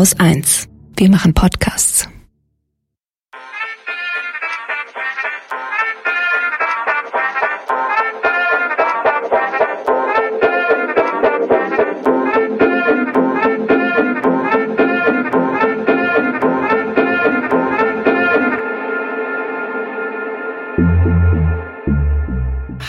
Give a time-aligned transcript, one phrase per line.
[0.00, 0.66] Haus 1.
[0.96, 2.08] Wir machen Podcasts.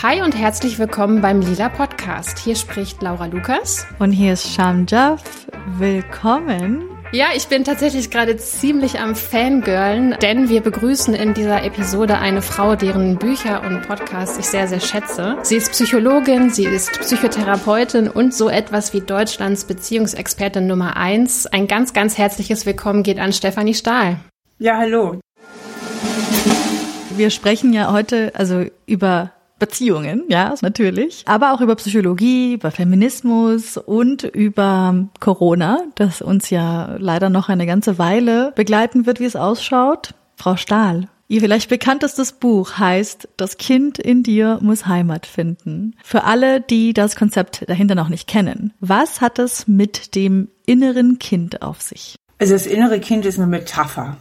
[0.02, 2.38] Hi und herzlich willkommen beim Lila Podcast.
[2.38, 3.86] Hier spricht Laura Lukas.
[3.98, 5.46] Und hier ist Sham Jaff.
[5.76, 6.91] Willkommen.
[7.14, 12.40] Ja, ich bin tatsächlich gerade ziemlich am Fangirlen, denn wir begrüßen in dieser Episode eine
[12.40, 15.36] Frau, deren Bücher und Podcasts ich sehr, sehr schätze.
[15.42, 21.44] Sie ist Psychologin, sie ist Psychotherapeutin und so etwas wie Deutschlands Beziehungsexpertin Nummer eins.
[21.44, 24.16] Ein ganz, ganz herzliches Willkommen geht an Stefanie Stahl.
[24.58, 25.20] Ja, hallo.
[27.14, 33.76] Wir sprechen ja heute also über Beziehungen, ja, natürlich, aber auch über Psychologie, über Feminismus
[33.76, 39.36] und über Corona, das uns ja leider noch eine ganze Weile begleiten wird, wie es
[39.36, 40.14] ausschaut.
[40.34, 45.94] Frau Stahl, Ihr vielleicht bekanntestes Buch heißt Das Kind in dir muss Heimat finden.
[46.02, 51.20] Für alle, die das Konzept dahinter noch nicht kennen, was hat es mit dem inneren
[51.20, 52.16] Kind auf sich?
[52.40, 54.16] Also das innere Kind ist eine Metapher.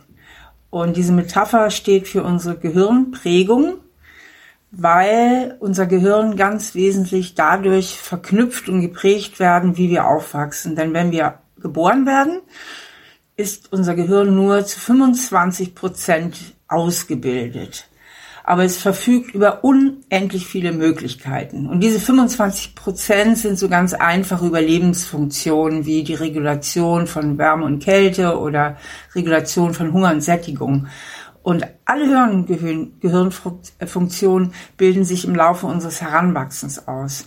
[0.69, 3.79] Und diese Metapher steht für unsere Gehirnprägung,
[4.71, 10.75] weil unser Gehirn ganz wesentlich dadurch verknüpft und geprägt werden, wie wir aufwachsen.
[10.75, 12.39] Denn wenn wir geboren werden,
[13.35, 17.87] ist unser Gehirn nur zu 25 Prozent ausgebildet.
[18.43, 21.67] Aber es verfügt über unendlich viele Möglichkeiten.
[21.67, 27.83] Und diese 25 Prozent sind so ganz einfache Überlebensfunktionen wie die Regulation von Wärme und
[27.83, 28.77] Kälte oder
[29.13, 30.87] Regulation von Hunger und Sättigung.
[31.43, 37.25] Und alle Hirngehirn Gehirnfunktionen bilden sich im Laufe unseres Heranwachsens aus.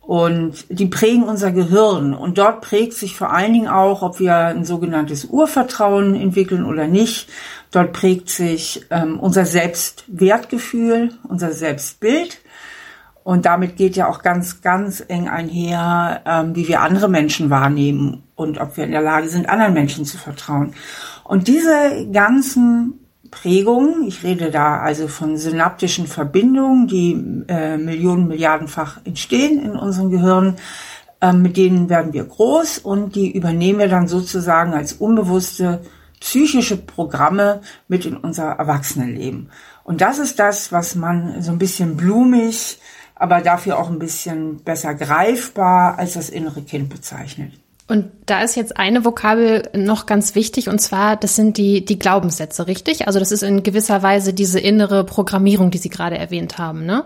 [0.00, 2.14] Und die prägen unser Gehirn.
[2.14, 6.86] Und dort prägt sich vor allen Dingen auch, ob wir ein sogenanntes Urvertrauen entwickeln oder
[6.86, 7.30] nicht.
[7.70, 12.40] Dort prägt sich ähm, unser Selbstwertgefühl, unser Selbstbild.
[13.24, 18.24] Und damit geht ja auch ganz, ganz eng einher, ähm, wie wir andere Menschen wahrnehmen
[18.34, 20.74] und ob wir in der Lage sind, anderen Menschen zu vertrauen.
[21.24, 23.00] Und diese ganzen
[23.34, 24.04] Prägung.
[24.06, 27.12] Ich rede da also von synaptischen Verbindungen, die
[27.48, 30.56] äh, Millionen, Milliardenfach entstehen in unserem Gehirn.
[31.20, 35.80] Ähm, mit denen werden wir groß und die übernehmen wir dann sozusagen als unbewusste
[36.20, 39.50] psychische Programme mit in unser Erwachsenenleben.
[39.82, 42.78] Und das ist das, was man so ein bisschen blumig,
[43.14, 47.52] aber dafür auch ein bisschen besser greifbar als das innere Kind bezeichnet.
[47.86, 51.98] Und da ist jetzt eine Vokabel noch ganz wichtig, und zwar, das sind die, die
[51.98, 53.06] Glaubenssätze, richtig?
[53.06, 57.04] Also das ist in gewisser Weise diese innere Programmierung, die Sie gerade erwähnt haben, ne?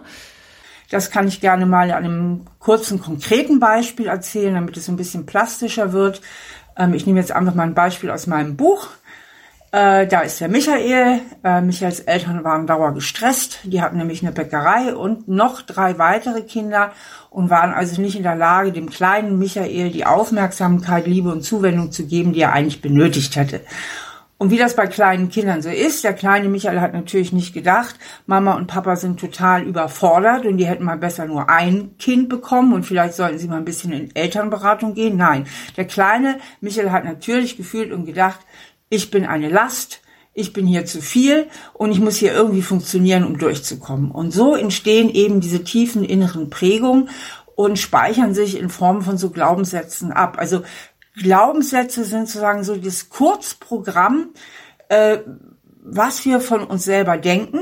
[0.90, 5.26] Das kann ich gerne mal an einem kurzen, konkreten Beispiel erzählen, damit es ein bisschen
[5.26, 6.22] plastischer wird.
[6.76, 8.88] Ähm, ich nehme jetzt einfach mal ein Beispiel aus meinem Buch.
[9.70, 11.20] Äh, da ist der Michael.
[11.44, 13.58] Äh, Michaels Eltern waren dauer gestresst.
[13.64, 16.92] Die hatten nämlich eine Bäckerei und noch drei weitere Kinder
[17.28, 21.92] und waren also nicht in der Lage, dem kleinen Michael die Aufmerksamkeit, Liebe und Zuwendung
[21.92, 23.60] zu geben, die er eigentlich benötigt hätte.
[24.38, 27.96] Und wie das bei kleinen Kindern so ist, der kleine Michael hat natürlich nicht gedacht,
[28.24, 32.72] Mama und Papa sind total überfordert und die hätten mal besser nur ein Kind bekommen
[32.72, 35.16] und vielleicht sollten sie mal ein bisschen in Elternberatung gehen.
[35.16, 38.38] Nein, der kleine Michael hat natürlich gefühlt und gedacht,
[38.88, 40.00] ich bin eine Last,
[40.34, 44.10] ich bin hier zu viel und ich muss hier irgendwie funktionieren, um durchzukommen.
[44.10, 47.08] Und so entstehen eben diese tiefen inneren Prägungen
[47.56, 50.36] und speichern sich in Form von so Glaubenssätzen ab.
[50.38, 50.62] Also
[51.16, 54.28] Glaubenssätze sind sozusagen so das Kurzprogramm,
[54.88, 55.18] äh,
[55.82, 57.60] was wir von uns selber denken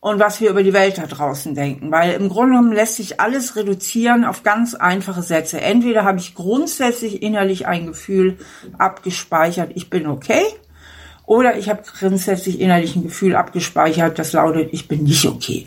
[0.00, 1.92] und was wir über die Welt da draußen denken.
[1.92, 5.60] Weil im Grunde genommen lässt sich alles reduzieren auf ganz einfache Sätze.
[5.60, 8.38] Entweder habe ich grundsätzlich innerlich ein Gefühl
[8.78, 10.42] abgespeichert, ich bin okay,
[11.26, 15.66] oder ich habe grundsätzlich innerlich ein Gefühl abgespeichert, das lautet, ich bin nicht okay.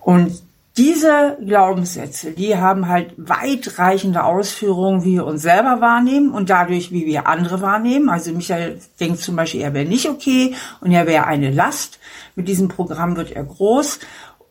[0.00, 0.42] Und
[0.78, 7.04] diese Glaubenssätze, die haben halt weitreichende Ausführungen, wie wir uns selber wahrnehmen und dadurch, wie
[7.04, 8.08] wir andere wahrnehmen.
[8.08, 11.98] Also Michael denkt zum Beispiel, er wäre nicht okay und er wäre eine Last.
[12.36, 13.98] Mit diesem Programm wird er groß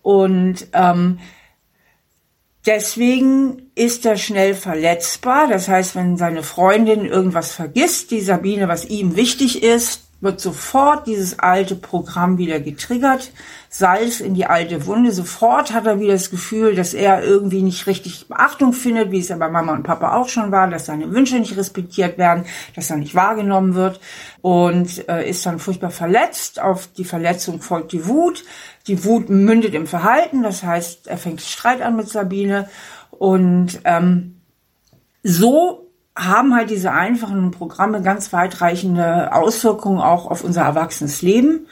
[0.01, 1.19] und ähm,
[2.66, 5.48] deswegen ist er schnell verletzbar.
[5.48, 11.07] Das heißt, wenn seine Freundin irgendwas vergisst, die Sabine, was ihm wichtig ist, wird sofort
[11.07, 13.31] dieses alte Programm wieder getriggert,
[13.69, 15.12] Salz in die alte Wunde.
[15.12, 19.28] Sofort hat er wieder das Gefühl, dass er irgendwie nicht richtig Beachtung findet, wie es
[19.28, 22.90] ja bei Mama und Papa auch schon war, dass seine Wünsche nicht respektiert werden, dass
[22.90, 24.00] er nicht wahrgenommen wird
[24.42, 26.62] und äh, ist dann furchtbar verletzt.
[26.62, 28.44] Auf die Verletzung folgt die Wut.
[28.88, 32.70] Die Wut mündet im Verhalten, das heißt, er fängt Streit an mit Sabine
[33.12, 34.42] und ähm,
[35.24, 41.68] so haben halt diese einfachen Programme ganz weitreichende Auswirkungen auch auf unser erwachsenes Leben.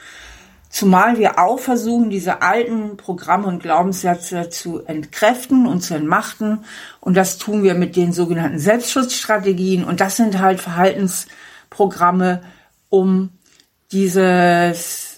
[0.76, 6.66] Zumal wir auch versuchen, diese alten Programme und Glaubenssätze zu entkräften und zu entmachten.
[7.00, 9.86] Und das tun wir mit den sogenannten Selbstschutzstrategien.
[9.86, 12.42] Und das sind halt Verhaltensprogramme,
[12.90, 13.30] um
[13.94, 15.15] dieses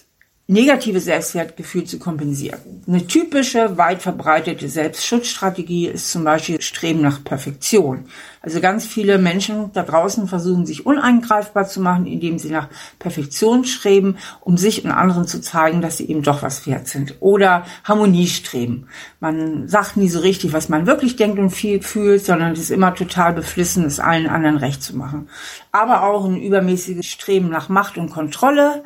[0.50, 2.82] negative Selbstwertgefühl zu kompensieren.
[2.86, 8.06] Eine typische, weit verbreitete Selbstschutzstrategie ist zum Beispiel Streben nach Perfektion.
[8.40, 12.68] Also ganz viele Menschen da draußen versuchen, sich uneingreifbar zu machen, indem sie nach
[12.98, 17.16] Perfektion streben, um sich und anderen zu zeigen, dass sie eben doch was wert sind.
[17.20, 18.86] Oder Harmonie streben.
[19.20, 22.70] Man sagt nie so richtig, was man wirklich denkt und viel fühlt, sondern es ist
[22.70, 25.28] immer total beflissen, es allen anderen recht zu machen.
[25.72, 28.82] Aber auch ein übermäßiges Streben nach Macht und Kontrolle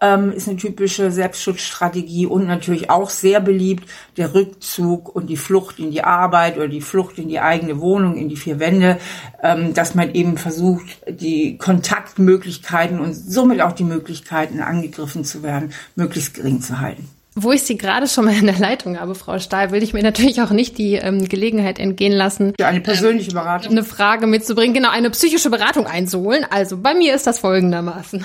[0.00, 5.78] ähm, ist eine typische Selbstschutzstrategie und natürlich auch sehr beliebt der Rückzug und die Flucht
[5.78, 8.98] in die Arbeit oder die Flucht in die eigene Wohnung, in die vier Wände,
[9.42, 15.72] ähm, dass man eben versucht, die Kontaktmöglichkeiten und somit auch die Möglichkeiten, angegriffen zu werden,
[15.96, 17.08] möglichst gering zu halten.
[17.40, 20.02] Wo ich Sie gerade schon mal in der Leitung habe, Frau Stahl, will ich mir
[20.02, 24.74] natürlich auch nicht die ähm, Gelegenheit entgehen lassen, ja, eine persönliche Beratung, eine Frage mitzubringen,
[24.74, 26.44] genau eine psychische Beratung einzuholen.
[26.50, 28.24] Also bei mir ist das folgendermaßen.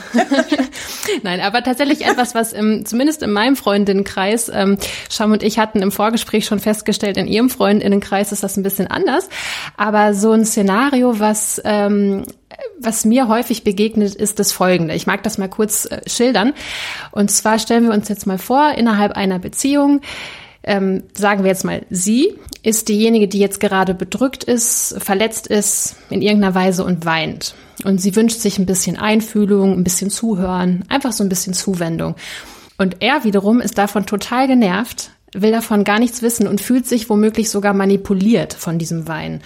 [1.23, 4.77] Nein, aber tatsächlich etwas, was im, zumindest in meinem Freundinnenkreis, ähm,
[5.09, 8.87] Scham und ich hatten im Vorgespräch schon festgestellt, in Ihrem Freundinnenkreis ist das ein bisschen
[8.87, 9.29] anders.
[9.77, 12.23] Aber so ein Szenario, was ähm,
[12.79, 14.93] was mir häufig begegnet, ist das folgende.
[14.93, 16.53] Ich mag das mal kurz äh, schildern.
[17.11, 20.01] Und zwar stellen wir uns jetzt mal vor, innerhalb einer Beziehung,
[20.63, 25.97] ähm, sagen wir jetzt mal, sie ist diejenige, die jetzt gerade bedrückt ist, verletzt ist
[26.09, 27.53] in irgendeiner Weise und weint.
[27.83, 32.15] Und sie wünscht sich ein bisschen Einfühlung, ein bisschen Zuhören, einfach so ein bisschen Zuwendung.
[32.77, 37.09] Und er wiederum ist davon total genervt, will davon gar nichts wissen und fühlt sich
[37.09, 39.41] womöglich sogar manipuliert von diesem Weinen.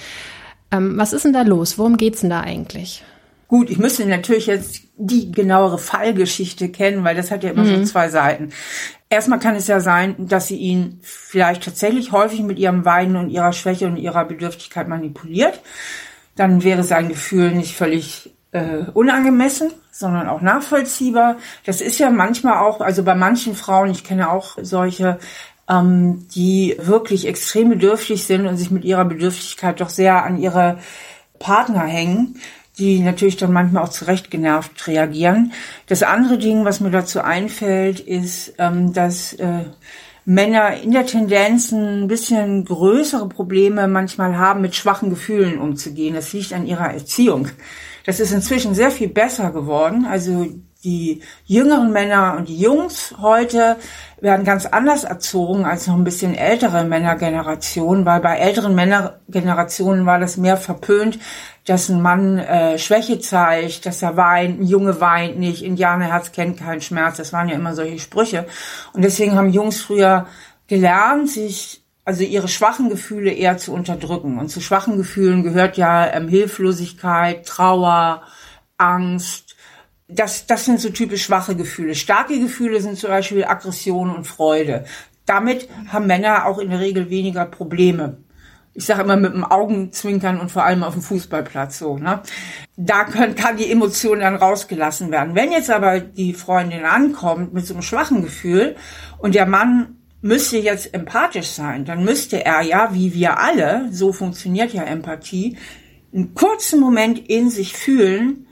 [0.71, 1.77] Ähm, was ist denn da los?
[1.77, 3.03] Worum geht's denn da eigentlich?
[3.47, 7.85] Gut, ich müsste natürlich jetzt die genauere Fallgeschichte kennen, weil das hat ja immer mhm.
[7.85, 8.49] so zwei Seiten.
[9.09, 13.29] Erstmal kann es ja sein, dass sie ihn vielleicht tatsächlich häufig mit ihrem Weinen und
[13.29, 15.61] ihrer Schwäche und ihrer Bedürftigkeit manipuliert.
[16.35, 21.37] Dann wäre sein Gefühl nicht völlig äh, unangemessen, sondern auch nachvollziehbar.
[21.65, 25.19] Das ist ja manchmal auch, also bei manchen Frauen, ich kenne auch solche,
[25.69, 30.79] ähm, die wirklich extrem bedürftig sind und sich mit ihrer Bedürftigkeit doch sehr an ihre
[31.39, 32.39] Partner hängen,
[32.77, 35.51] die natürlich dann manchmal auch zurecht genervt reagieren.
[35.87, 39.65] Das andere Ding, was mir dazu einfällt, ist, ähm, dass äh,
[40.25, 46.15] Männer in der Tendenz ein bisschen größere Probleme manchmal haben, mit schwachen Gefühlen umzugehen.
[46.15, 47.47] Das liegt an ihrer Erziehung.
[48.05, 50.05] Das ist inzwischen sehr viel besser geworden.
[50.05, 50.47] Also
[50.83, 53.77] die jüngeren Männer und die Jungs heute
[54.19, 60.19] werden ganz anders erzogen als noch ein bisschen ältere Männergenerationen, weil bei älteren Männergenerationen war
[60.19, 61.19] das mehr verpönt,
[61.65, 66.57] dass ein Mann äh, Schwäche zeigt, dass er weint, ein Junge weint nicht, Indianerherz kennt
[66.57, 67.17] keinen Schmerz.
[67.17, 68.47] Das waren ja immer solche Sprüche.
[68.93, 70.27] Und deswegen haben Jungs früher
[70.67, 74.39] gelernt, sich also ihre schwachen Gefühle eher zu unterdrücken.
[74.39, 78.23] Und zu schwachen Gefühlen gehört ja ähm, Hilflosigkeit, Trauer,
[78.77, 79.56] Angst,
[80.07, 81.95] das, das sind so typisch schwache Gefühle.
[81.95, 84.85] Starke Gefühle sind zum Beispiel Aggression und Freude.
[85.25, 88.17] Damit haben Männer auch in der Regel weniger Probleme.
[88.73, 91.97] Ich sage immer mit dem Augenzwinkern und vor allem auf dem Fußballplatz so.
[91.97, 92.21] Ne?
[92.77, 95.35] Da können, kann die Emotion dann rausgelassen werden.
[95.35, 98.75] Wenn jetzt aber die Freundin ankommt mit so einem schwachen Gefühl
[99.17, 104.13] und der Mann müsste jetzt empathisch sein, dann müsste er ja, wie wir alle, so
[104.13, 105.57] funktioniert ja Empathie,
[106.13, 108.46] einen kurzen Moment in sich fühlen,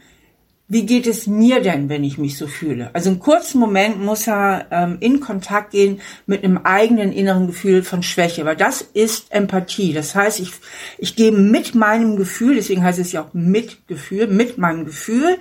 [0.68, 2.90] wie geht es mir denn, wenn ich mich so fühle?
[2.94, 7.84] Also einen kurzen Moment muss er ähm, in Kontakt gehen mit einem eigenen inneren Gefühl
[7.84, 9.94] von Schwäche, weil das ist Empathie.
[9.94, 10.52] Das heißt, ich,
[10.98, 15.38] ich gehe mit meinem Gefühl, deswegen heißt es ja auch Mitgefühl, mit meinem Gefühl,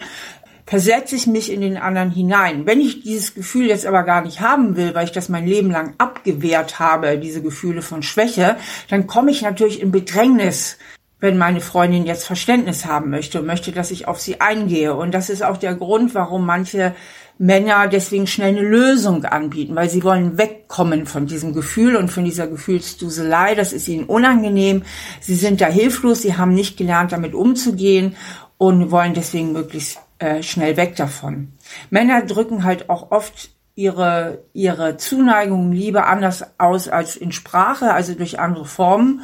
[0.66, 2.66] versetze ich mich in den anderen hinein.
[2.66, 5.70] Wenn ich dieses Gefühl jetzt aber gar nicht haben will, weil ich das mein Leben
[5.70, 8.56] lang abgewehrt habe, diese Gefühle von Schwäche,
[8.88, 10.78] dann komme ich natürlich in Bedrängnis
[11.24, 14.94] wenn meine Freundin jetzt Verständnis haben möchte und möchte, dass ich auf sie eingehe.
[14.94, 16.94] Und das ist auch der Grund, warum manche
[17.38, 22.26] Männer deswegen schnell eine Lösung anbieten, weil sie wollen wegkommen von diesem Gefühl und von
[22.26, 23.54] dieser Gefühlsduselei.
[23.54, 24.82] Das ist ihnen unangenehm.
[25.20, 26.20] Sie sind da hilflos.
[26.20, 28.16] Sie haben nicht gelernt, damit umzugehen
[28.58, 31.54] und wollen deswegen möglichst äh, schnell weg davon.
[31.88, 38.12] Männer drücken halt auch oft ihre, ihre Zuneigung, Liebe anders aus als in Sprache, also
[38.12, 39.22] durch andere Formen.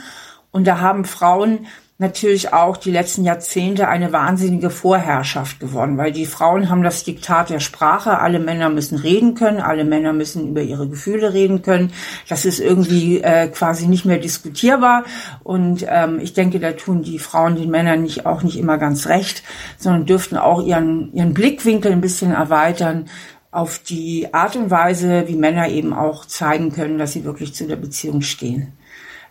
[0.50, 1.66] Und da haben Frauen
[2.00, 7.50] natürlich auch die letzten Jahrzehnte eine wahnsinnige Vorherrschaft gewonnen, weil die Frauen haben das Diktat
[7.50, 8.18] der Sprache.
[8.18, 11.92] Alle Männer müssen reden können, alle Männer müssen über ihre Gefühle reden können.
[12.26, 15.04] Das ist irgendwie äh, quasi nicht mehr diskutierbar.
[15.44, 19.06] Und ähm, ich denke, da tun die Frauen den Männern nicht auch nicht immer ganz
[19.06, 19.42] recht,
[19.76, 23.10] sondern dürften auch ihren ihren Blickwinkel ein bisschen erweitern
[23.50, 27.66] auf die Art und Weise, wie Männer eben auch zeigen können, dass sie wirklich zu
[27.66, 28.72] der Beziehung stehen.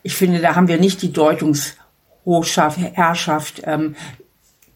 [0.04, 1.76] Ich finde, da haben wir nicht die Deutungs
[2.30, 3.96] Hochschaft, Herrschaft ähm,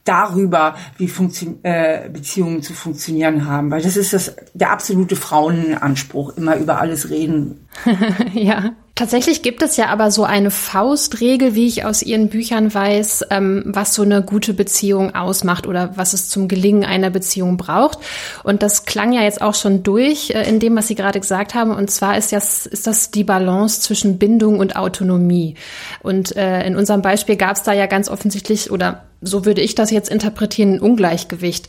[0.03, 6.35] darüber, wie Funktion, äh, Beziehungen zu funktionieren haben, weil das ist das der absolute Frauenanspruch,
[6.35, 7.67] immer über alles reden.
[8.33, 8.73] ja.
[8.95, 13.63] Tatsächlich gibt es ja aber so eine Faustregel, wie ich aus Ihren Büchern weiß, ähm,
[13.65, 17.97] was so eine gute Beziehung ausmacht oder was es zum Gelingen einer Beziehung braucht.
[18.43, 21.55] Und das klang ja jetzt auch schon durch äh, in dem, was Sie gerade gesagt
[21.55, 21.71] haben.
[21.71, 25.55] Und zwar ist, das, ist das die Balance zwischen Bindung und Autonomie.
[26.03, 29.73] Und äh, in unserem Beispiel gab es da ja ganz offensichtlich, oder so würde ich
[29.73, 31.67] das jetzt interpretieren, ein Ungleichgewicht.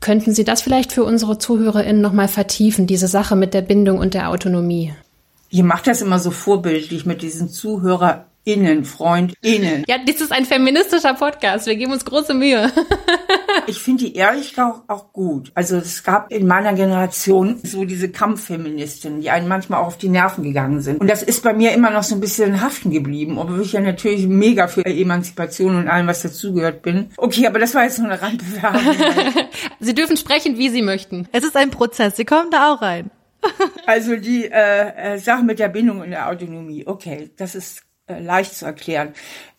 [0.00, 4.14] Könnten Sie das vielleicht für unsere ZuhörerInnen nochmal vertiefen, diese Sache mit der Bindung und
[4.14, 4.92] der Autonomie?
[5.50, 9.84] Ihr macht das immer so vorbildlich mit diesen ZuhörerInnen, FreundInnen.
[9.86, 11.66] Ja, das ist ein feministischer Podcast.
[11.66, 12.72] Wir geben uns große Mühe.
[13.68, 15.52] ich finde die ehrlich auch, auch gut.
[15.54, 20.08] Also es gab in meiner Generation so diese Kampffeministinnen, die einen manchmal auch auf die
[20.08, 21.00] Nerven gegangen sind.
[21.00, 23.80] Und das ist bei mir immer noch so ein bisschen haften geblieben, obwohl ich ja
[23.80, 27.10] natürlich mega für Emanzipation und allem, was dazugehört bin.
[27.16, 28.80] Okay, aber das war jetzt nur eine Randbewerbung.
[29.80, 31.28] Sie dürfen sprechen, wie Sie möchten.
[31.30, 32.16] Es ist ein Prozess.
[32.16, 33.10] Sie kommen da auch rein.
[33.86, 38.20] Also die äh, äh, Sache mit der Bindung und der Autonomie, okay, das ist äh,
[38.20, 39.12] leicht zu erklären.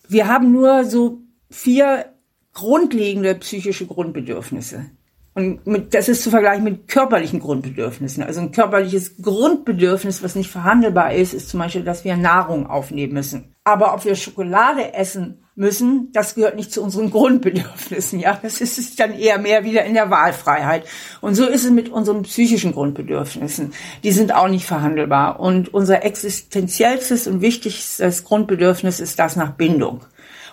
[0.08, 2.06] Wir haben nur so vier
[2.54, 4.88] grundlegende psychische Grundbedürfnisse.
[5.34, 8.24] Und mit, das ist zu vergleichen mit körperlichen Grundbedürfnissen.
[8.24, 13.14] Also ein körperliches Grundbedürfnis, was nicht verhandelbar ist, ist zum Beispiel, dass wir Nahrung aufnehmen
[13.14, 13.54] müssen.
[13.64, 18.20] Aber ob wir Schokolade essen müssen, das gehört nicht zu unseren Grundbedürfnissen.
[18.20, 20.86] Ja, das ist es dann eher mehr wieder in der Wahlfreiheit.
[21.20, 23.74] Und so ist es mit unseren psychischen Grundbedürfnissen.
[24.04, 25.40] Die sind auch nicht verhandelbar.
[25.40, 30.02] Und unser existenziellstes und wichtigstes Grundbedürfnis ist das nach Bindung.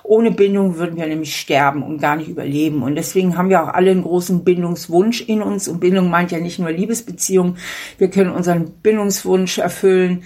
[0.07, 2.83] Ohne Bindung würden wir nämlich sterben und gar nicht überleben.
[2.83, 5.69] Und deswegen haben wir auch alle einen großen Bindungswunsch in uns.
[5.69, 7.57] Und Bindung meint ja nicht nur Liebesbeziehung.
[7.99, 10.25] Wir können unseren Bindungswunsch erfüllen,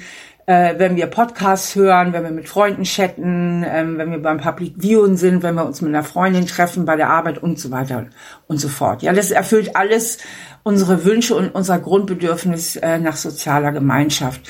[0.49, 4.77] äh, wenn wir Podcasts hören, wenn wir mit Freunden chatten, ähm, wenn wir beim Public
[4.79, 8.07] Viewing sind, wenn wir uns mit einer Freundin treffen, bei der Arbeit und so weiter
[8.47, 9.03] und so fort.
[9.03, 10.17] Ja, das erfüllt alles
[10.63, 14.41] unsere Wünsche und unser Grundbedürfnis äh, nach sozialer Gemeinschaft.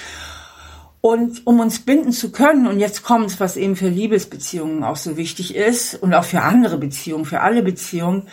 [1.00, 5.17] Und um uns binden zu können, und jetzt kommt was eben für Liebesbeziehungen auch so
[5.17, 8.28] wichtig ist und auch für andere Beziehungen, für alle Beziehungen,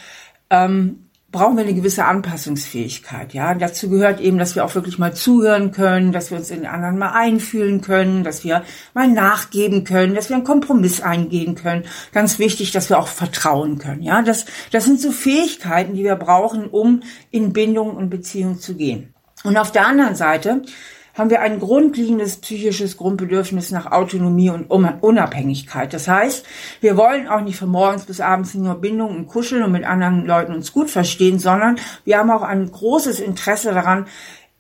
[0.52, 1.05] ähm,
[1.36, 3.34] brauchen wir eine gewisse Anpassungsfähigkeit.
[3.34, 6.60] Ja, dazu gehört eben, dass wir auch wirklich mal zuhören können, dass wir uns in
[6.62, 8.64] den anderen mal einfühlen können, dass wir
[8.94, 11.84] mal nachgeben können, dass wir einen Kompromiss eingehen können.
[12.14, 14.02] Ganz wichtig, dass wir auch vertrauen können.
[14.02, 18.76] Ja, das, das sind so Fähigkeiten, die wir brauchen, um in Bindung und Beziehung zu
[18.76, 19.14] gehen.
[19.44, 20.62] Und auf der anderen Seite
[21.16, 25.94] haben wir ein grundlegendes psychisches Grundbedürfnis nach Autonomie und Unabhängigkeit.
[25.94, 26.46] Das heißt,
[26.82, 30.26] wir wollen auch nicht von morgens bis abends nur Bindung und Kuscheln und mit anderen
[30.26, 34.06] Leuten uns gut verstehen, sondern wir haben auch ein großes Interesse daran,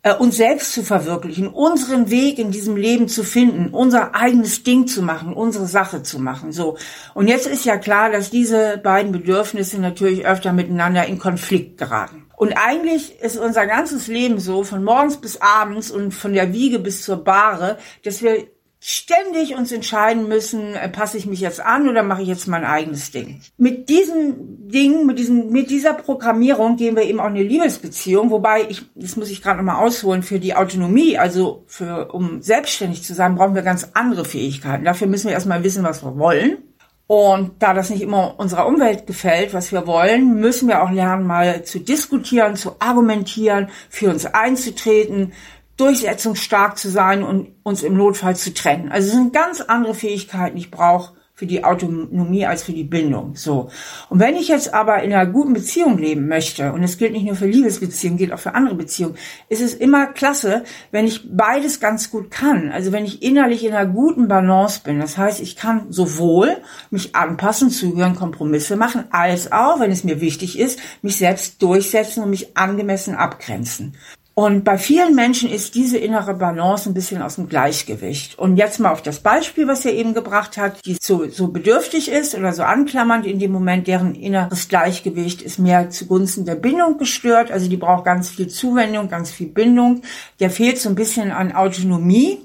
[0.05, 4.87] äh, uns selbst zu verwirklichen, unseren Weg in diesem Leben zu finden, unser eigenes Ding
[4.87, 6.51] zu machen, unsere Sache zu machen.
[6.51, 6.77] So.
[7.15, 12.24] Und jetzt ist ja klar, dass diese beiden Bedürfnisse natürlich öfter miteinander in Konflikt geraten.
[12.37, 16.79] Und eigentlich ist unser ganzes Leben so, von morgens bis abends und von der Wiege
[16.79, 18.47] bis zur Bahre, dass wir
[18.87, 22.63] ständig uns entscheiden müssen, äh, passe ich mich jetzt an oder mache ich jetzt mein
[22.63, 23.41] eigenes Ding.
[23.57, 28.67] Mit diesem Ding, mit diesem, mit dieser Programmierung gehen wir eben auch eine Liebesbeziehung, wobei
[28.69, 33.15] ich, das muss ich gerade nochmal ausholen, für die Autonomie, also für, um selbstständig zu
[33.15, 34.85] sein, brauchen wir ganz andere Fähigkeiten.
[34.85, 36.59] Dafür müssen wir erstmal wissen, was wir wollen.
[37.07, 41.27] Und da das nicht immer unserer Umwelt gefällt, was wir wollen, müssen wir auch lernen,
[41.27, 45.33] mal zu diskutieren, zu argumentieren, für uns einzutreten,
[45.77, 48.91] durchsetzungsstark zu sein und uns im Notfall zu trennen.
[48.91, 52.85] Also es sind ganz andere Fähigkeiten, die ich brauche, für die Autonomie als für die
[52.85, 53.35] Bindung.
[53.35, 53.69] So.
[54.09, 57.25] Und wenn ich jetzt aber in einer guten Beziehung leben möchte, und es gilt nicht
[57.25, 59.17] nur für Liebesbeziehungen, gilt auch für andere Beziehungen,
[59.49, 62.71] ist es immer klasse, wenn ich beides ganz gut kann.
[62.71, 64.99] Also wenn ich innerlich in einer guten Balance bin.
[64.99, 66.55] Das heißt, ich kann sowohl
[66.89, 72.23] mich anpassen, zuhören, Kompromisse machen, als auch, wenn es mir wichtig ist, mich selbst durchsetzen
[72.23, 73.97] und mich angemessen abgrenzen.
[74.37, 78.37] Und bei vielen Menschen ist diese innere Balance ein bisschen aus dem Gleichgewicht.
[78.37, 82.11] Und jetzt mal auf das Beispiel, was er eben gebracht hat, die so, so bedürftig
[82.11, 86.97] ist oder so anklammernd in dem Moment, deren inneres Gleichgewicht ist mehr zugunsten der Bindung
[86.97, 87.49] gestört.
[87.49, 90.01] Also die braucht ganz viel Zuwendung, ganz viel Bindung.
[90.41, 92.41] Der fehlt so ein bisschen an Autonomie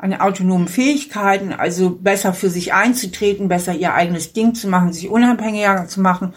[0.00, 5.08] an autonomen Fähigkeiten, also besser für sich einzutreten, besser ihr eigenes Ding zu machen, sich
[5.08, 6.34] unabhängiger zu machen.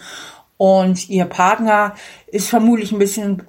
[0.56, 1.94] Und ihr Partner
[2.26, 3.42] ist vermutlich ein bisschen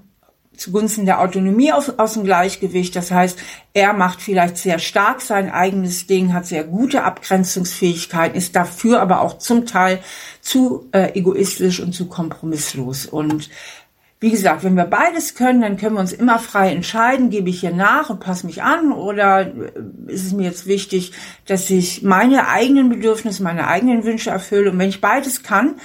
[0.63, 2.95] zugunsten der Autonomie aus, aus dem Gleichgewicht.
[2.95, 3.37] Das heißt,
[3.73, 9.21] er macht vielleicht sehr stark sein eigenes Ding, hat sehr gute Abgrenzungsfähigkeiten, ist dafür aber
[9.21, 9.99] auch zum Teil
[10.41, 13.05] zu äh, egoistisch und zu kompromisslos.
[13.05, 13.49] Und
[14.21, 17.59] wie gesagt, wenn wir beides können, dann können wir uns immer frei entscheiden, gebe ich
[17.59, 19.51] hier nach und passe mich an oder
[20.07, 21.11] ist es mir jetzt wichtig,
[21.45, 24.71] dass ich meine eigenen Bedürfnisse, meine eigenen Wünsche erfülle.
[24.71, 25.75] Und wenn ich beides kann,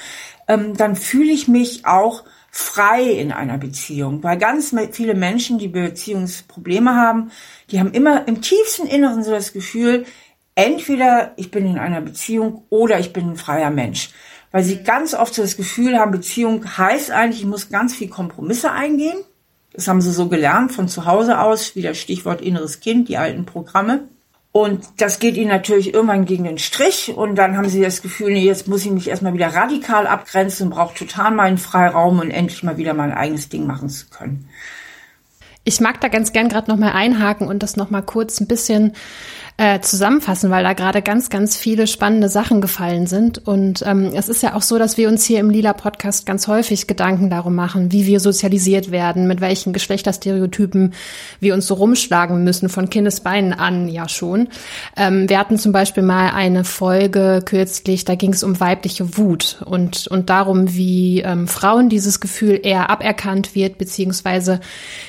[0.47, 5.69] ähm, dann fühle ich mich auch frei in einer Beziehung, weil ganz viele Menschen, die
[5.69, 7.31] Beziehungsprobleme haben,
[7.71, 10.07] die haben immer im tiefsten Inneren so das Gefühl,
[10.55, 14.11] entweder ich bin in einer Beziehung oder ich bin ein freier Mensch
[14.51, 18.09] weil sie ganz oft so das Gefühl haben, Beziehung heißt eigentlich, ich muss ganz viel
[18.09, 19.19] Kompromisse eingehen.
[19.73, 23.19] Das haben sie so gelernt von zu Hause aus, wie das Stichwort inneres Kind, die
[23.19, 24.09] alten Programme.
[24.51, 28.33] Und das geht ihnen natürlich irgendwann gegen den Strich und dann haben sie das Gefühl,
[28.33, 32.31] nee, jetzt muss ich mich erstmal wieder radikal abgrenzen und brauche total meinen Freiraum und
[32.31, 34.49] endlich mal wieder mein eigenes Ding machen zu können.
[35.65, 38.95] Ich mag da ganz gern gerade nochmal einhaken und das nochmal kurz ein bisschen
[39.61, 43.39] äh, zusammenfassen, weil da gerade ganz, ganz viele spannende Sachen gefallen sind.
[43.39, 46.47] Und ähm, es ist ja auch so, dass wir uns hier im Lila Podcast ganz
[46.47, 50.95] häufig Gedanken darum machen, wie wir sozialisiert werden, mit welchen Geschlechterstereotypen
[51.41, 54.47] wir uns so rumschlagen müssen, von Kindesbeinen an ja schon.
[54.97, 59.61] Ähm, wir hatten zum Beispiel mal eine Folge kürzlich, da ging es um weibliche Wut
[59.65, 64.61] und, und darum, wie ähm, Frauen dieses Gefühl eher aberkannt wird, beziehungsweise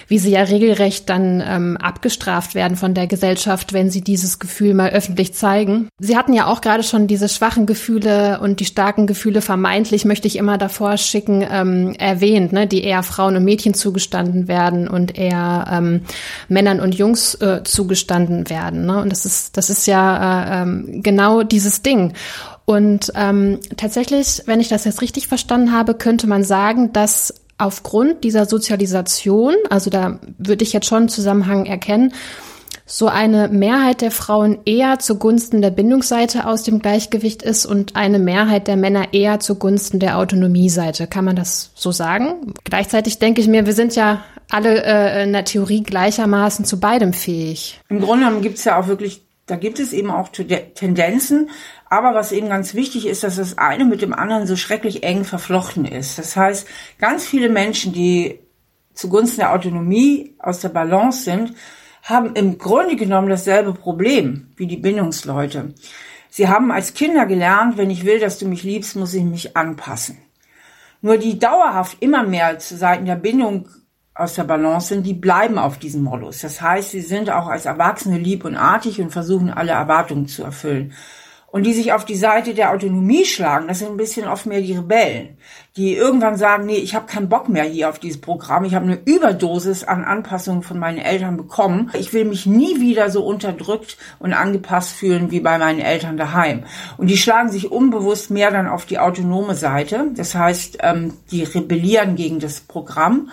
[0.08, 4.74] wie sie ja regelrecht dann ähm, abgestraft werden von der Gesellschaft, wenn sie dieses Gefühl
[4.74, 5.90] mal öffentlich zeigen.
[6.00, 10.28] Sie hatten ja auch gerade schon diese schwachen Gefühle und die starken Gefühle vermeintlich, möchte
[10.28, 15.18] ich immer davor schicken, ähm, erwähnt, ne, die eher Frauen und Mädchen zugestanden werden und
[15.18, 16.02] eher ähm,
[16.48, 18.86] Männern und Jungs äh, zugestanden werden.
[18.86, 19.02] Ne?
[19.02, 22.14] Und das ist, das ist ja äh, ähm, genau dieses Ding.
[22.66, 28.24] Und ähm, tatsächlich, wenn ich das jetzt richtig verstanden habe, könnte man sagen, dass aufgrund
[28.24, 32.14] dieser Sozialisation, also da würde ich jetzt schon einen Zusammenhang erkennen,
[32.92, 38.18] so eine Mehrheit der Frauen eher zugunsten der Bindungsseite aus dem Gleichgewicht ist und eine
[38.18, 41.06] Mehrheit der Männer eher zugunsten der Autonomieseite.
[41.06, 42.56] Kann man das so sagen?
[42.64, 47.14] Gleichzeitig denke ich mir, wir sind ja alle äh, in der Theorie gleichermaßen zu beidem
[47.14, 47.80] fähig.
[47.90, 51.52] Im Grunde genommen gibt es ja auch wirklich, da gibt es eben auch Tendenzen,
[51.92, 55.26] aber was eben ganz wichtig ist, dass das eine mit dem anderen so schrecklich eng
[55.26, 56.18] verflochten ist.
[56.18, 58.40] Das heißt, ganz viele Menschen, die
[58.96, 61.54] zugunsten der Autonomie aus der Balance sind,
[62.04, 65.74] haben im Grunde genommen dasselbe Problem wie die Bindungsleute.
[66.30, 69.58] Sie haben als Kinder gelernt, wenn ich will, dass du mich liebst, muss ich mich
[69.58, 70.18] anpassen.
[71.02, 73.68] Nur die dauerhaft immer mehr zu Seiten der Bindung
[74.14, 76.42] aus der Balance sind, die bleiben auf diesem Modus.
[76.42, 80.44] Das heißt, sie sind auch als Erwachsene lieb und artig und versuchen alle Erwartungen zu
[80.44, 80.94] erfüllen
[81.52, 84.62] und die sich auf die Seite der Autonomie schlagen, das sind ein bisschen oft mehr
[84.62, 85.38] die Rebellen,
[85.78, 88.86] die irgendwann sagen, nee, ich habe keinen Bock mehr hier auf dieses Programm, ich habe
[88.86, 93.98] eine Überdosis an Anpassungen von meinen Eltern bekommen, ich will mich nie wieder so unterdrückt
[94.20, 96.64] und angepasst fühlen wie bei meinen Eltern daheim.
[96.98, 101.44] Und die schlagen sich unbewusst mehr dann auf die autonome Seite, das heißt, ähm, die
[101.44, 103.30] rebellieren gegen das Programm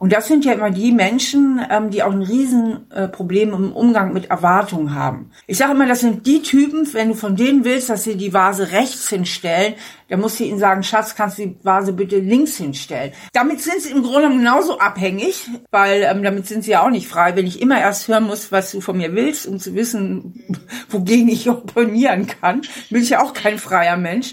[0.00, 4.14] und das sind ja immer die Menschen, ähm, die auch ein Riesenproblem äh, im Umgang
[4.14, 5.30] mit Erwartungen haben.
[5.46, 8.32] Ich sage immer, das sind die Typen, wenn du von denen willst, dass sie die
[8.32, 9.74] Vase rechts hinstellen,
[10.08, 13.12] dann musst du ihnen sagen, Schatz, kannst du die Vase bitte links hinstellen.
[13.34, 17.06] Damit sind sie im Grunde genauso abhängig, weil ähm, damit sind sie ja auch nicht
[17.06, 20.42] frei, wenn ich immer erst hören muss, was du von mir willst, um zu wissen,
[20.88, 22.62] wogegen ich opponieren kann.
[22.88, 24.32] Bin ich ja auch kein freier Mensch.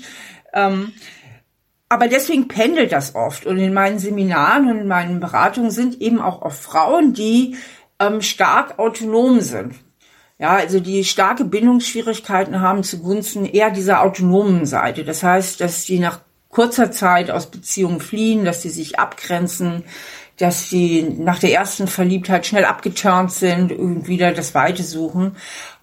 [0.54, 0.94] Ähm,
[1.90, 3.46] aber deswegen pendelt das oft.
[3.46, 7.56] Und in meinen Seminaren und in meinen Beratungen sind eben auch oft Frauen, die
[8.00, 9.76] ähm, stark autonom sind.
[10.40, 15.04] Ja, also die starke Bindungsschwierigkeiten haben zugunsten eher dieser autonomen Seite.
[15.04, 16.20] Das heißt, dass die nach
[16.50, 19.84] kurzer Zeit aus Beziehungen fliehen, dass sie sich abgrenzen,
[20.38, 25.36] dass sie nach der ersten Verliebtheit schnell abgeturnt sind und wieder das Weite suchen.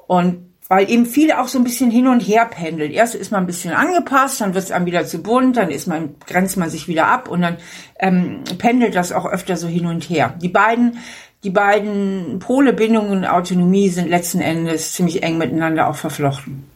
[0.06, 2.90] Und weil eben viele auch so ein bisschen hin und her pendeln.
[2.90, 5.86] Erst ist man ein bisschen angepasst, dann wird es einem wieder zu bunt, dann ist
[5.86, 7.58] man, grenzt man sich wieder ab und dann
[7.98, 10.34] ähm, pendelt das auch öfter so hin und her.
[10.40, 10.98] Die beiden,
[11.42, 16.73] die beiden Pole Bindung und Autonomie sind letzten Endes ziemlich eng miteinander auch verflochten.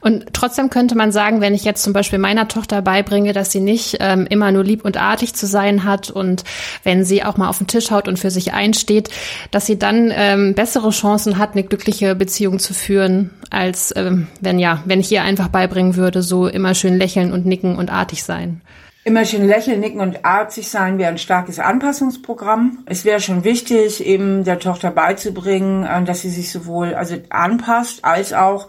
[0.00, 3.60] Und trotzdem könnte man sagen, wenn ich jetzt zum Beispiel meiner Tochter beibringe, dass sie
[3.60, 6.44] nicht ähm, immer nur lieb und artig zu sein hat und
[6.82, 9.10] wenn sie auch mal auf den Tisch haut und für sich einsteht,
[9.50, 14.58] dass sie dann ähm, bessere Chancen hat, eine glückliche Beziehung zu führen, als ähm, wenn
[14.58, 18.24] ja, wenn ich ihr einfach beibringen würde, so immer schön lächeln und nicken und artig
[18.24, 18.60] sein.
[19.06, 22.78] Immer schön lächeln, nicken und artig sein wäre ein starkes Anpassungsprogramm.
[22.86, 28.04] Es wäre schon wichtig, eben der Tochter beizubringen, äh, dass sie sich sowohl also anpasst,
[28.04, 28.66] als auch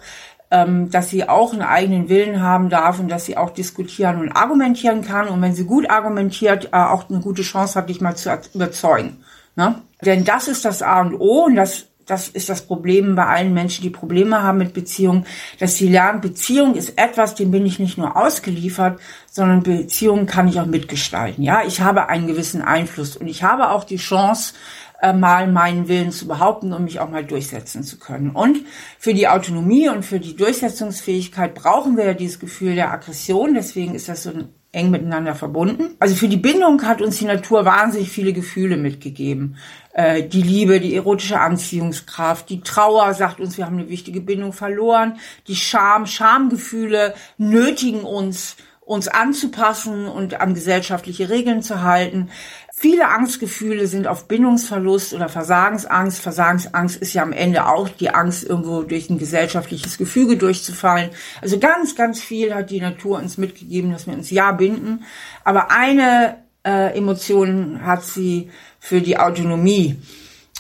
[0.50, 4.32] ähm, dass sie auch einen eigenen Willen haben darf und dass sie auch diskutieren und
[4.32, 5.28] argumentieren kann.
[5.28, 9.24] Und wenn sie gut argumentiert, äh, auch eine gute Chance hat, dich mal zu überzeugen.
[9.56, 9.82] Ne?
[10.02, 13.54] Denn das ist das A und O und das das ist das Problem bei allen
[13.54, 15.26] Menschen, die Probleme haben mit Beziehungen,
[15.60, 20.48] dass sie lernen, Beziehung ist etwas, dem bin ich nicht nur ausgeliefert, sondern Beziehung kann
[20.48, 21.44] ich auch mitgestalten.
[21.44, 24.54] Ja, ich habe einen gewissen Einfluss und ich habe auch die Chance,
[25.02, 28.32] äh, mal meinen Willen zu behaupten und mich auch mal durchsetzen zu können.
[28.32, 28.60] Und
[28.98, 33.54] für die Autonomie und für die Durchsetzungsfähigkeit brauchen wir ja dieses Gefühl der Aggression.
[33.54, 34.32] Deswegen ist das so
[34.72, 35.96] eng miteinander verbunden.
[36.00, 39.58] Also für die Bindung hat uns die Natur wahnsinnig viele Gefühle mitgegeben.
[39.94, 44.54] Äh, die Liebe, die erotische Anziehungskraft, die Trauer sagt uns, wir haben eine wichtige Bindung
[44.54, 45.20] verloren.
[45.48, 52.30] Die Scham, Schamgefühle nötigen uns, uns anzupassen und an gesellschaftliche Regeln zu halten.
[52.74, 56.22] Viele Angstgefühle sind auf Bindungsverlust oder Versagensangst.
[56.22, 61.10] Versagensangst ist ja am Ende auch die Angst, irgendwo durch ein gesellschaftliches Gefüge durchzufallen.
[61.42, 65.04] Also ganz, ganz viel hat die Natur uns mitgegeben, dass wir uns ja binden.
[65.44, 69.98] Aber eine äh, Emotion hat sie für die Autonomie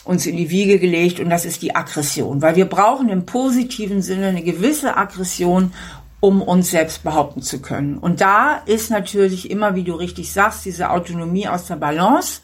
[0.04, 4.02] uns in die Wiege gelegt und das ist die Aggression, weil wir brauchen im positiven
[4.02, 5.74] Sinne eine gewisse Aggression,
[6.20, 7.98] um uns selbst behaupten zu können.
[7.98, 12.42] Und da ist natürlich immer, wie du richtig sagst, diese Autonomie aus der Balance,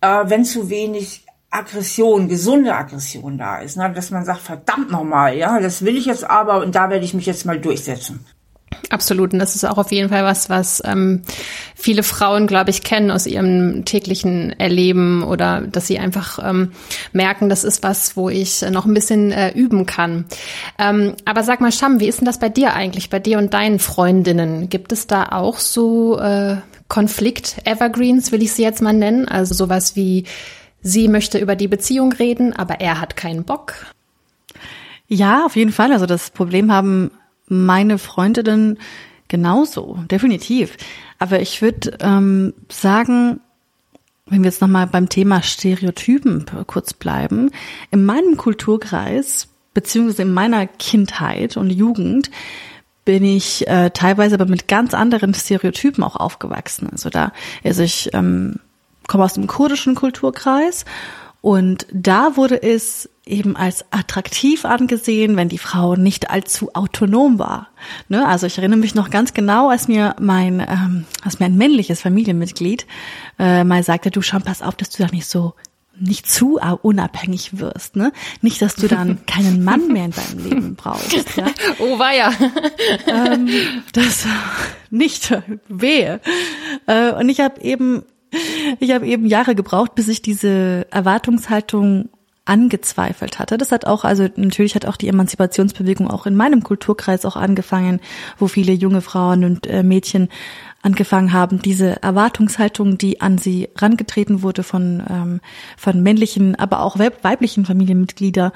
[0.00, 3.92] äh, wenn zu wenig Aggression, gesunde Aggression da ist, ne?
[3.92, 7.14] dass man sagt, verdammt nochmal, ja, das will ich jetzt aber und da werde ich
[7.14, 8.24] mich jetzt mal durchsetzen.
[8.88, 9.32] Absolut.
[9.32, 11.22] Und das ist auch auf jeden Fall was, was ähm,
[11.74, 16.72] viele Frauen, glaube ich, kennen aus ihrem täglichen Erleben oder dass sie einfach ähm,
[17.12, 20.24] merken, das ist was, wo ich noch ein bisschen äh, üben kann.
[20.78, 23.54] Ähm, aber sag mal, Sham, wie ist denn das bei dir eigentlich, bei dir und
[23.54, 24.68] deinen Freundinnen?
[24.68, 26.56] Gibt es da auch so äh,
[26.88, 29.28] Konflikt-Evergreens, will ich sie jetzt mal nennen?
[29.28, 30.24] Also sowas wie,
[30.82, 33.74] sie möchte über die Beziehung reden, aber er hat keinen Bock?
[35.06, 35.92] Ja, auf jeden Fall.
[35.92, 37.10] Also das Problem haben
[37.50, 38.78] meine Freundinnen
[39.28, 40.76] genauso, definitiv.
[41.18, 43.40] Aber ich würde ähm, sagen,
[44.26, 47.50] wenn wir jetzt nochmal beim Thema Stereotypen kurz bleiben,
[47.90, 52.30] in meinem Kulturkreis, beziehungsweise in meiner Kindheit und Jugend,
[53.04, 56.88] bin ich äh, teilweise aber mit ganz anderen Stereotypen auch aufgewachsen.
[56.92, 57.32] Also da,
[57.64, 58.60] also ich ähm,
[59.08, 60.84] komme aus dem kurdischen Kulturkreis
[61.40, 67.68] und da wurde es eben als attraktiv angesehen, wenn die Frau nicht allzu autonom war.
[68.08, 68.26] Ne?
[68.26, 72.02] Also ich erinnere mich noch ganz genau, als mir mein, ähm, als mir ein männliches
[72.02, 72.86] Familienmitglied
[73.38, 75.54] äh, mal sagte, du schau, pass auf, dass du da nicht so
[76.00, 78.12] nicht zu unabhängig wirst, ne?
[78.40, 81.36] Nicht, dass du dann keinen Mann mehr in deinem Leben brauchst.
[81.36, 81.46] Ja?
[81.78, 82.32] Oh, war ja.
[83.06, 83.48] ähm,
[83.92, 84.26] das
[84.90, 85.34] nicht
[85.68, 86.20] wehe.
[86.86, 88.02] Äh, und ich habe eben,
[88.80, 92.08] ich habe eben Jahre gebraucht, bis ich diese Erwartungshaltung
[92.44, 93.58] angezweifelt hatte.
[93.58, 98.00] Das hat auch, also natürlich hat auch die Emanzipationsbewegung auch in meinem Kulturkreis auch angefangen,
[98.38, 100.28] wo viele junge Frauen und äh, Mädchen
[100.82, 105.40] angefangen haben, diese Erwartungshaltung, die an sie rangetreten wurde von, ähm,
[105.76, 108.52] von männlichen, aber auch weiblichen Familienmitglieder,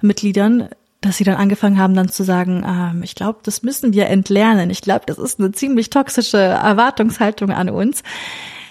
[0.00, 0.68] Mitgliedern,
[1.00, 4.70] dass sie dann angefangen haben, dann zu sagen, ähm, ich glaube, das müssen wir entlernen.
[4.70, 8.02] Ich glaube, das ist eine ziemlich toxische Erwartungshaltung an uns.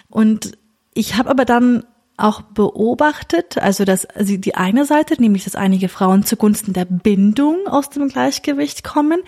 [0.10, 0.58] Und
[0.94, 1.84] ich habe aber dann
[2.17, 7.67] auch beobachtet, also dass also die eine Seite, nämlich dass einige Frauen zugunsten der Bindung
[7.67, 9.21] aus dem Gleichgewicht kommen,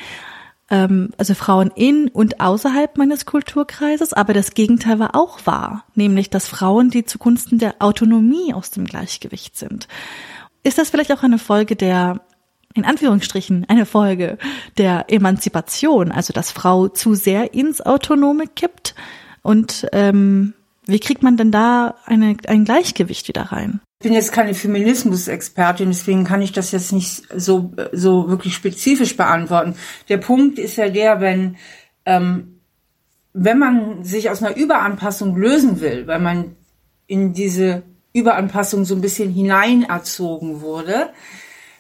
[0.70, 6.30] ähm, also Frauen in und außerhalb meines Kulturkreises, aber das Gegenteil war auch wahr, nämlich
[6.30, 9.88] dass Frauen, die zugunsten der Autonomie aus dem Gleichgewicht sind.
[10.64, 12.22] Ist das vielleicht auch eine Folge der
[12.74, 14.38] in Anführungsstrichen eine Folge
[14.78, 18.94] der Emanzipation, also dass Frau zu sehr ins Autonome kippt
[19.42, 20.54] und ähm,
[20.88, 23.82] wie kriegt man denn da eine, ein Gleichgewicht wieder rein?
[24.00, 29.18] Ich bin jetzt keine Feminismus-Expertin, deswegen kann ich das jetzt nicht so, so wirklich spezifisch
[29.18, 29.76] beantworten.
[30.08, 31.58] Der Punkt ist ja der, wenn,
[32.06, 32.62] ähm,
[33.34, 36.56] wenn man sich aus einer Überanpassung lösen will, weil man
[37.08, 41.10] in diese Überanpassung so ein bisschen hineinerzogen wurde,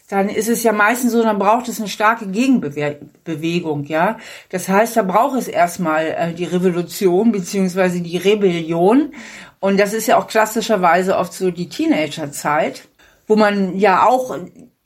[0.09, 4.17] dann ist es ja meistens so, dann braucht es eine starke Gegenbewegung, ja.
[4.49, 9.13] Das heißt, da braucht es erstmal äh, die Revolution beziehungsweise die Rebellion.
[9.59, 12.87] Und das ist ja auch klassischerweise oft so die Teenagerzeit,
[13.27, 14.37] wo man ja auch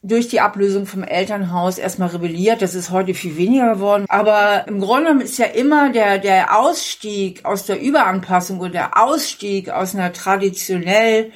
[0.03, 2.63] durch die Ablösung vom Elternhaus erstmal rebelliert.
[2.63, 4.05] Das ist heute viel weniger geworden.
[4.09, 8.97] Aber im Grunde genommen ist ja immer der, der Ausstieg aus der Überanpassung und der
[8.97, 11.31] Ausstieg aus einer traditionell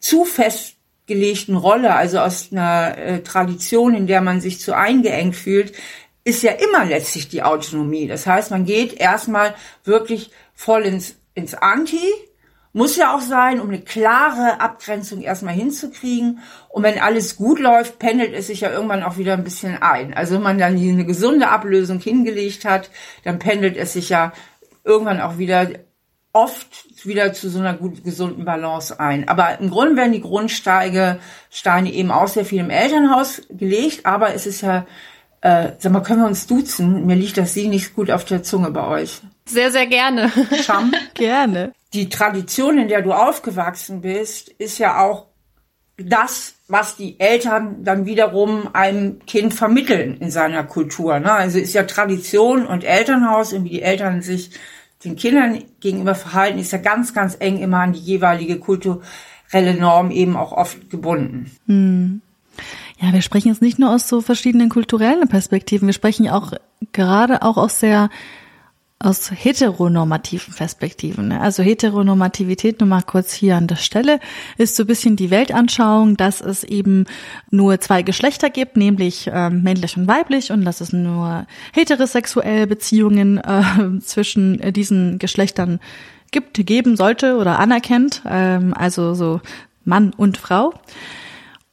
[0.00, 0.75] zu fest
[1.06, 5.72] gelegten Rolle, also aus einer äh, Tradition, in der man sich zu eingeengt fühlt,
[6.24, 8.08] ist ja immer letztlich die Autonomie.
[8.08, 12.02] Das heißt, man geht erstmal wirklich voll ins, ins Anti.
[12.72, 16.40] Muss ja auch sein, um eine klare Abgrenzung erstmal hinzukriegen.
[16.68, 20.14] Und wenn alles gut läuft, pendelt es sich ja irgendwann auch wieder ein bisschen ein.
[20.14, 22.90] Also wenn man dann eine gesunde Ablösung hingelegt hat,
[23.22, 24.32] dann pendelt es sich ja
[24.84, 25.68] irgendwann auch wieder
[26.36, 29.28] oft wieder zu so einer gut, gesunden Balance ein.
[29.28, 31.18] Aber im Grunde werden die Grundsteine
[31.50, 34.86] Steine eben auch sehr viel im Elternhaus gelegt, aber es ist ja,
[35.40, 37.06] äh, sag mal, können wir uns duzen?
[37.06, 39.22] Mir liegt das Sie nicht gut auf der Zunge bei euch.
[39.46, 40.30] Sehr, sehr gerne.
[40.62, 40.92] Scham.
[41.14, 41.72] Gerne.
[41.94, 45.26] Die Tradition, in der du aufgewachsen bist, ist ja auch
[45.96, 51.20] das, was die Eltern dann wiederum einem Kind vermitteln in seiner Kultur.
[51.20, 51.32] Ne?
[51.32, 54.50] Also ist ja Tradition und Elternhaus und wie die Eltern sich
[55.04, 60.10] den Kindern gegenüber verhalten, ist ja ganz, ganz eng immer an die jeweilige kulturelle Norm
[60.10, 61.50] eben auch oft gebunden.
[61.66, 62.22] Hm.
[62.98, 66.52] Ja, wir sprechen jetzt nicht nur aus so verschiedenen kulturellen Perspektiven, wir sprechen auch
[66.92, 68.08] gerade auch aus sehr
[68.98, 71.28] aus heteronormativen Perspektiven.
[71.28, 71.40] Ne?
[71.40, 74.20] Also Heteronormativität, nur mal kurz hier an der Stelle,
[74.56, 77.04] ist so ein bisschen die Weltanschauung, dass es eben
[77.50, 83.38] nur zwei Geschlechter gibt, nämlich äh, männlich und weiblich, und dass es nur heterosexuelle Beziehungen
[83.38, 85.78] äh, zwischen diesen Geschlechtern
[86.30, 89.40] gibt, geben sollte oder anerkennt, ähm, also so
[89.84, 90.72] Mann und Frau.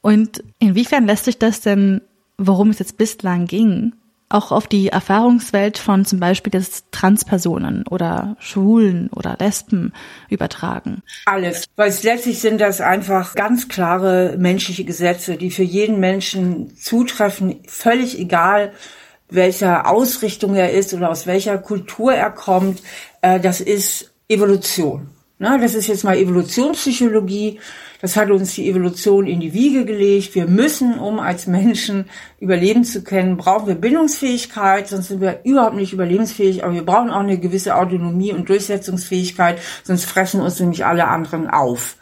[0.02, 2.02] Und inwiefern lässt sich das denn,
[2.36, 3.94] worum es jetzt bislang ging,
[4.28, 9.92] auch auf die Erfahrungswelt von zum Beispiel des Transpersonen oder Schwulen oder Lesben
[10.28, 11.02] übertragen?
[11.26, 17.60] Alles, weil letztlich sind das einfach ganz klare menschliche Gesetze, die für jeden Menschen zutreffen,
[17.66, 18.72] völlig egal,
[19.30, 22.82] welcher Ausrichtung er ist oder aus welcher Kultur er kommt.
[23.22, 25.13] Äh, das ist Evolution.
[25.38, 27.58] Das ist jetzt mal Evolutionspsychologie.
[28.00, 30.34] Das hat uns die Evolution in die Wiege gelegt.
[30.34, 32.04] Wir müssen, um als Menschen
[32.38, 36.62] überleben zu können, brauchen wir Bindungsfähigkeit, sonst sind wir überhaupt nicht überlebensfähig.
[36.62, 41.48] Aber wir brauchen auch eine gewisse Autonomie und Durchsetzungsfähigkeit, sonst fressen uns nämlich alle anderen
[41.48, 41.96] auf.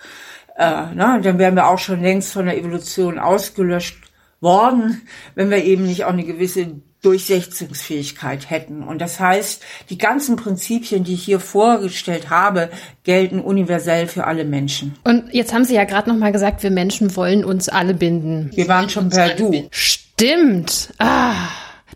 [0.56, 1.20] Äh, ne?
[1.22, 5.02] Dann wären wir auch schon längst von der Evolution ausgelöscht worden,
[5.34, 8.82] wenn wir eben nicht auch eine gewisse Durchsetzungsfähigkeit hätten.
[8.82, 12.70] Und das heißt, die ganzen Prinzipien, die ich hier vorgestellt habe,
[13.04, 14.94] gelten universell für alle Menschen.
[15.04, 18.50] Und jetzt haben Sie ja gerade noch mal gesagt, wir Menschen wollen uns alle binden.
[18.54, 19.68] Wir waren schon per Du.
[19.70, 20.94] Stimmt.
[20.98, 21.34] Ah.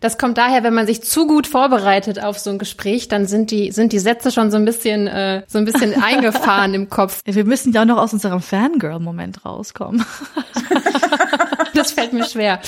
[0.01, 3.51] Das kommt daher, wenn man sich zu gut vorbereitet auf so ein Gespräch, dann sind
[3.51, 7.23] die sind die Sätze schon so ein bisschen äh, so ein bisschen eingefahren im Kopf.
[7.25, 10.05] Wir müssen ja auch noch aus unserem Fangirl-Moment rauskommen.
[11.75, 12.61] das fällt mir schwer.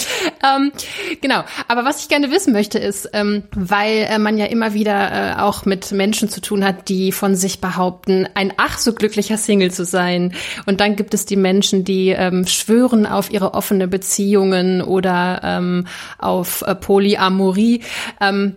[0.44, 0.72] Ähm,
[1.20, 1.44] genau.
[1.66, 5.40] Aber was ich gerne wissen möchte ist, ähm, weil äh, man ja immer wieder äh,
[5.40, 9.70] auch mit Menschen zu tun hat, die von sich behaupten, ein ach so glücklicher Single
[9.70, 10.34] zu sein.
[10.66, 15.86] Und dann gibt es die Menschen, die ähm, schwören auf ihre offene Beziehungen oder ähm,
[16.18, 17.82] auf äh, Poly Polyamorie.
[18.20, 18.56] Ähm,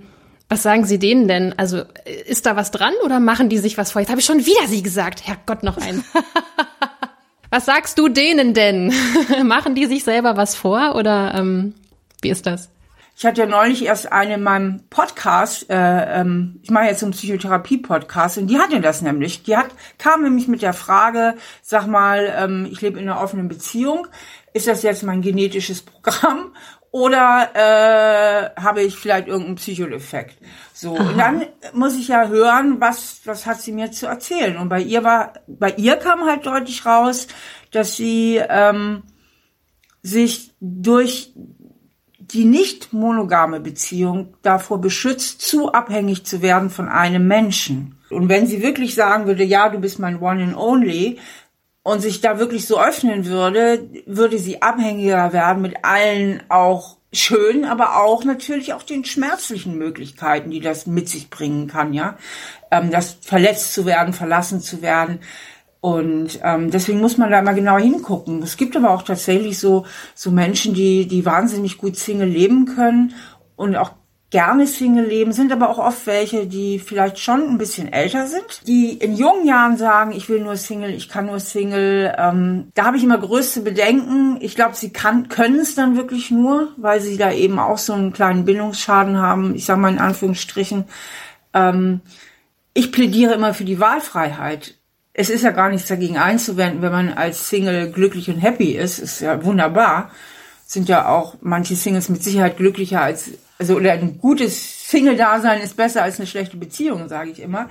[0.49, 1.57] was sagen Sie denen denn?
[1.57, 1.83] Also
[2.27, 4.01] ist da was dran oder machen die sich was vor?
[4.01, 5.25] Jetzt habe ich schon wieder Sie gesagt.
[5.25, 6.03] Herrgott, noch ein.
[7.51, 8.93] was sagst du denen denn?
[9.43, 11.75] machen die sich selber was vor oder ähm,
[12.21, 12.69] wie ist das?
[13.15, 17.11] Ich hatte ja neulich erst eine in meinem Podcast, äh, ähm, ich mache jetzt einen
[17.11, 19.43] Psychotherapie-Podcast und die hatte das nämlich.
[19.43, 19.67] Die hat
[19.99, 24.07] kam nämlich mit der Frage, sag mal, ähm, ich lebe in einer offenen Beziehung,
[24.53, 26.55] ist das jetzt mein genetisches Programm
[26.91, 30.37] oder äh, habe ich vielleicht irgendeinen Psychoeffekt?
[30.81, 31.09] So Aha.
[31.09, 34.57] und dann muss ich ja hören, was was hat sie mir zu erzählen?
[34.57, 37.27] Und bei ihr war, bei ihr kam halt deutlich raus,
[37.69, 39.03] dass sie ähm,
[40.01, 41.33] sich durch
[42.17, 47.99] die nicht monogame Beziehung davor beschützt, zu abhängig zu werden von einem Menschen.
[48.09, 51.19] Und wenn sie wirklich sagen würde, ja, du bist mein One and Only,
[51.83, 57.65] und sich da wirklich so öffnen würde, würde sie abhängiger werden mit allen auch schönen,
[57.65, 62.17] aber auch natürlich auch den schmerzlichen Möglichkeiten, die das mit sich bringen kann, ja.
[62.71, 65.19] Ähm, das verletzt zu werden, verlassen zu werden.
[65.81, 68.43] Und ähm, deswegen muss man da mal genau hingucken.
[68.43, 73.15] Es gibt aber auch tatsächlich so so Menschen, die die wahnsinnig gut Single leben können
[73.55, 73.91] und auch
[74.31, 78.65] gerne Single leben, sind aber auch oft welche, die vielleicht schon ein bisschen älter sind,
[78.65, 82.15] die in jungen Jahren sagen, ich will nur Single, ich kann nur Single.
[82.17, 84.37] Ähm, da habe ich immer größte Bedenken.
[84.39, 88.13] Ich glaube, sie können es dann wirklich nur, weil sie da eben auch so einen
[88.13, 89.53] kleinen Bindungsschaden haben.
[89.53, 90.85] Ich sage mal in Anführungsstrichen.
[91.53, 91.99] Ähm,
[92.73, 94.75] ich plädiere immer für die Wahlfreiheit.
[95.13, 98.99] Es ist ja gar nichts dagegen einzuwenden, wenn man als Single glücklich und happy ist.
[98.99, 100.09] Ist ja wunderbar.
[100.65, 105.77] Sind ja auch manche Singles mit Sicherheit glücklicher als also oder ein gutes Single-Dasein ist
[105.77, 107.69] besser als eine schlechte Beziehung, sage ich immer.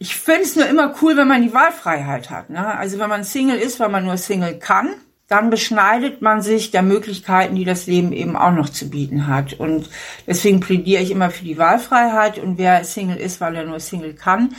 [0.00, 2.50] Ich finde es nur immer cool, wenn man die Wahlfreiheit hat.
[2.50, 2.66] Ne?
[2.76, 4.90] Also wenn man Single ist, weil man nur Single kann,
[5.28, 9.52] dann beschneidet man sich der Möglichkeiten, die das Leben eben auch noch zu bieten hat.
[9.52, 9.88] Und
[10.26, 12.38] deswegen plädiere ich immer für die Wahlfreiheit.
[12.38, 14.56] Und wer Single ist, weil er nur Single kann,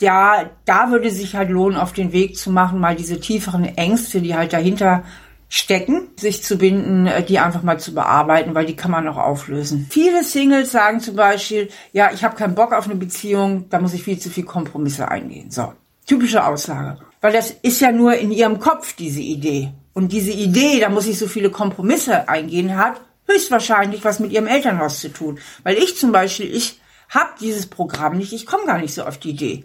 [0.00, 4.22] ja, da würde sich halt lohnen, auf den Weg zu machen, mal diese tieferen Ängste,
[4.22, 5.04] die halt dahinter
[5.48, 9.16] stecken, sich zu binden, äh, die einfach mal zu bearbeiten, weil die kann man auch
[9.16, 9.86] auflösen.
[9.90, 13.94] Viele Singles sagen zum Beispiel, ja, ich habe keinen Bock auf eine Beziehung, da muss
[13.94, 15.50] ich viel zu viel Kompromisse eingehen.
[15.50, 15.72] So,
[16.06, 16.98] typische Aussage.
[17.20, 19.72] Weil das ist ja nur in ihrem Kopf, diese Idee.
[19.94, 24.46] Und diese Idee, da muss ich so viele Kompromisse eingehen, hat höchstwahrscheinlich was mit ihrem
[24.46, 25.38] Elternhaus zu tun.
[25.62, 29.18] Weil ich zum Beispiel, ich habe dieses Programm nicht, ich komme gar nicht so auf
[29.18, 29.64] die Idee.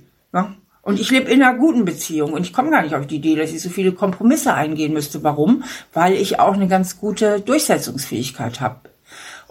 [0.84, 3.36] Und ich lebe in einer guten Beziehung und ich komme gar nicht auf die Idee,
[3.36, 5.24] dass ich so viele Kompromisse eingehen müsste.
[5.24, 5.64] Warum?
[5.94, 8.90] Weil ich auch eine ganz gute Durchsetzungsfähigkeit habe.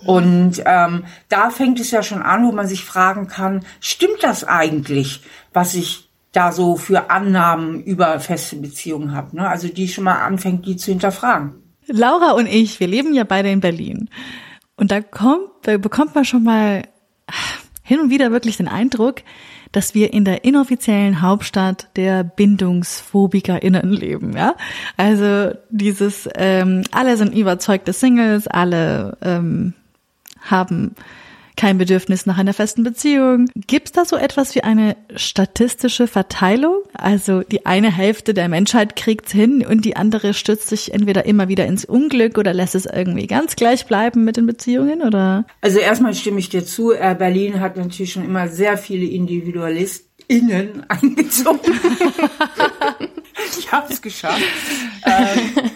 [0.05, 4.45] Und ähm, da fängt es ja schon an, wo man sich fragen kann, stimmt das
[4.45, 9.37] eigentlich, was ich da so für Annahmen über feste Beziehungen habe?
[9.37, 9.49] Ne?
[9.49, 11.55] Also die schon mal anfängt, die zu hinterfragen.
[11.87, 14.09] Laura und ich, wir leben ja beide in Berlin.
[14.77, 16.85] Und da kommt, da bekommt man schon mal
[17.83, 19.23] hin und wieder wirklich den Eindruck,
[19.73, 24.55] dass wir in der inoffiziellen Hauptstadt der BindungsphobikerInnen leben, ja.
[24.97, 29.75] Also dieses, ähm, alle sind überzeugte Singles, alle ähm,
[30.41, 30.95] haben
[31.61, 33.51] kein Bedürfnis nach einer festen Beziehung.
[33.55, 36.77] Gibt es da so etwas wie eine statistische Verteilung?
[36.95, 41.49] Also die eine Hälfte der Menschheit kriegt's hin und die andere stürzt sich entweder immer
[41.49, 45.45] wieder ins Unglück oder lässt es irgendwie ganz gleich bleiben mit den Beziehungen oder?
[45.61, 46.95] Also erstmal stimme ich dir zu.
[47.19, 51.79] Berlin hat natürlich schon immer sehr viele IndividualistInnen eingezogen.
[53.59, 54.41] ich habe es geschafft.
[55.03, 55.71] Ähm,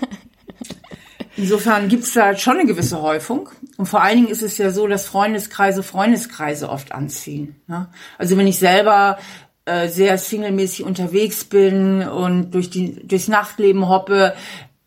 [1.36, 3.48] Insofern gibt es da schon eine gewisse Häufung.
[3.76, 7.56] Und vor allen Dingen ist es ja so, dass Freundeskreise Freundeskreise oft anziehen.
[7.66, 7.88] Ne?
[8.18, 9.18] Also wenn ich selber
[9.64, 14.34] äh, sehr singlemäßig unterwegs bin und durch die, durchs Nachtleben hoppe,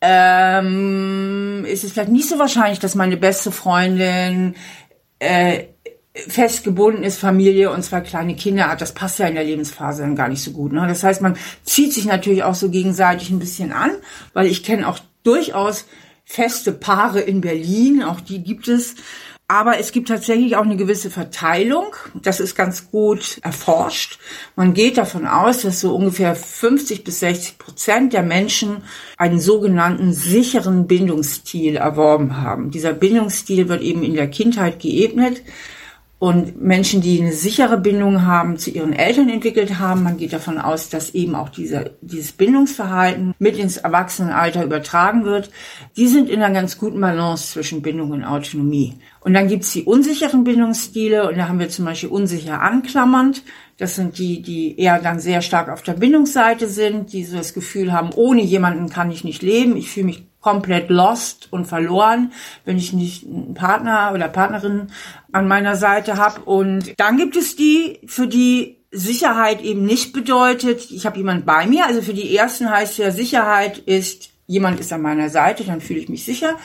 [0.00, 4.54] ähm, ist es vielleicht nicht so wahrscheinlich, dass meine beste Freundin
[5.18, 5.64] äh,
[6.14, 8.80] festgebunden ist, Familie und zwei kleine Kinder hat.
[8.80, 10.72] Das passt ja in der Lebensphase dann gar nicht so gut.
[10.72, 10.86] Ne?
[10.88, 13.90] Das heißt, man zieht sich natürlich auch so gegenseitig ein bisschen an,
[14.32, 15.84] weil ich kenne auch durchaus
[16.28, 18.94] feste Paare in Berlin, auch die gibt es.
[19.50, 21.96] Aber es gibt tatsächlich auch eine gewisse Verteilung.
[22.14, 24.18] Das ist ganz gut erforscht.
[24.56, 28.82] Man geht davon aus, dass so ungefähr 50 bis 60 Prozent der Menschen
[29.16, 32.70] einen sogenannten sicheren Bindungsstil erworben haben.
[32.70, 35.40] Dieser Bindungsstil wird eben in der Kindheit geebnet.
[36.20, 40.58] Und Menschen, die eine sichere Bindung haben, zu ihren Eltern entwickelt haben, man geht davon
[40.58, 45.50] aus, dass eben auch dieser, dieses Bindungsverhalten mit ins Erwachsenenalter übertragen wird,
[45.96, 48.94] die sind in einer ganz guten Balance zwischen Bindung und Autonomie.
[49.20, 53.44] Und dann gibt's die unsicheren Bindungsstile und da haben wir zum Beispiel unsicher anklammernd.
[53.76, 57.54] Das sind die, die eher dann sehr stark auf der Bindungsseite sind, die so das
[57.54, 62.32] Gefühl haben, ohne jemanden kann ich nicht leben, ich fühle mich komplett lost und verloren,
[62.64, 64.88] wenn ich nicht einen Partner oder Partnerin
[65.32, 66.42] an meiner Seite habe.
[66.42, 71.66] Und dann gibt es die, für die Sicherheit eben nicht bedeutet, ich habe jemand bei
[71.66, 71.86] mir.
[71.86, 76.00] Also für die ersten heißt ja, Sicherheit ist, jemand ist an meiner Seite, dann fühle
[76.00, 76.56] ich mich sicher.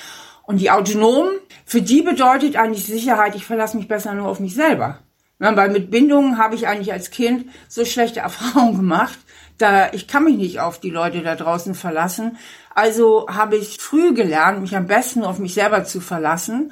[0.44, 1.34] Und die Autonomen,
[1.66, 5.00] für die bedeutet eigentlich Sicherheit, ich verlasse mich besser nur auf mich selber.
[5.40, 9.20] Weil mit Bindungen habe ich eigentlich als Kind so schlechte Erfahrungen gemacht,
[9.58, 12.38] da ich kann mich nicht auf die Leute da draußen verlassen.
[12.76, 16.72] Also habe ich früh gelernt, mich am besten auf mich selber zu verlassen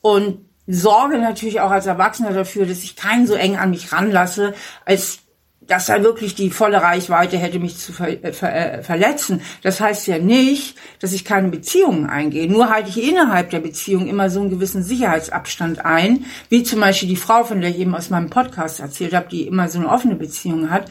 [0.00, 4.54] und sorge natürlich auch als Erwachsener dafür, dass ich keinen so eng an mich ranlasse,
[4.84, 5.20] als
[5.70, 9.40] dass er wirklich die volle Reichweite hätte, mich zu ver äh, ver äh, verletzen.
[9.62, 12.50] Das heißt ja nicht, dass ich keine Beziehungen eingehe.
[12.50, 17.08] Nur halte ich innerhalb der Beziehung immer so einen gewissen Sicherheitsabstand ein, wie zum Beispiel
[17.08, 19.88] die Frau, von der ich eben aus meinem Podcast erzählt habe, die immer so eine
[19.88, 20.90] offene Beziehung hat.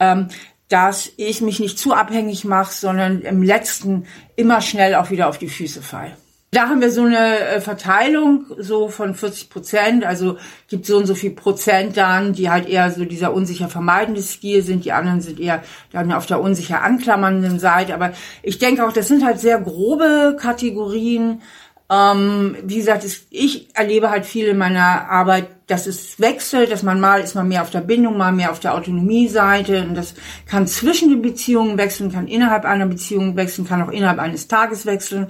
[0.00, 0.28] Ähm,
[0.68, 5.38] dass ich mich nicht zu abhängig mache, sondern im letzten immer schnell auch wieder auf
[5.38, 6.16] die Füße fall.
[6.52, 11.06] Da haben wir so eine äh, Verteilung so von 40 Prozent, also gibt so und
[11.06, 15.20] so viel Prozent dann, die halt eher so dieser unsicher vermeidende Stil sind, die anderen
[15.20, 17.94] sind eher dann auf der unsicher anklammernden Seite.
[17.94, 21.42] Aber ich denke auch, das sind halt sehr grobe Kategorien.
[21.88, 27.00] Ähm, wie gesagt, ich erlebe halt viel in meiner Arbeit, dass es wechselt, dass man
[27.00, 30.14] mal ist man mehr auf der Bindung, mal mehr auf der Autonomie-Seite und das
[30.46, 34.86] kann zwischen den Beziehungen wechseln, kann innerhalb einer Beziehung wechseln, kann auch innerhalb eines Tages
[34.86, 35.28] wechseln.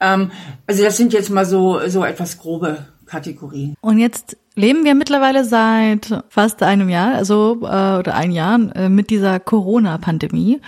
[0.00, 0.30] Ähm,
[0.66, 3.74] also das sind jetzt mal so, so etwas grobe Kategorien.
[3.80, 8.88] Und jetzt leben wir mittlerweile seit fast einem Jahr, also äh, oder ein Jahr äh,
[8.88, 10.60] mit dieser Corona-Pandemie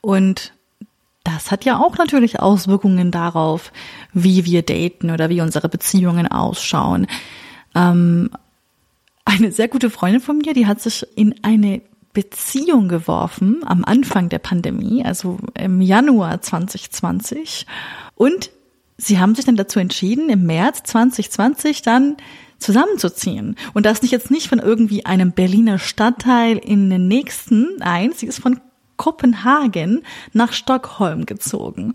[0.00, 0.53] und
[1.24, 3.72] das hat ja auch natürlich Auswirkungen darauf,
[4.12, 7.06] wie wir daten oder wie unsere Beziehungen ausschauen.
[7.74, 8.30] Ähm,
[9.24, 11.80] eine sehr gute Freundin von mir, die hat sich in eine
[12.12, 17.66] Beziehung geworfen am Anfang der Pandemie, also im Januar 2020.
[18.14, 18.50] Und
[18.98, 22.16] sie haben sich dann dazu entschieden, im März 2020 dann
[22.58, 23.56] zusammenzuziehen.
[23.72, 28.26] Und das nicht jetzt nicht von irgendwie einem Berliner Stadtteil in den nächsten, nein, sie
[28.26, 28.60] ist von
[28.96, 31.94] Kopenhagen nach Stockholm gezogen.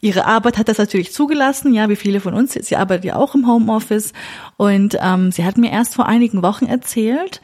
[0.00, 2.54] Ihre Arbeit hat das natürlich zugelassen, ja, wie viele von uns.
[2.54, 4.12] Sie arbeitet ja auch im Homeoffice.
[4.56, 7.42] Und ähm, sie hat mir erst vor einigen Wochen erzählt,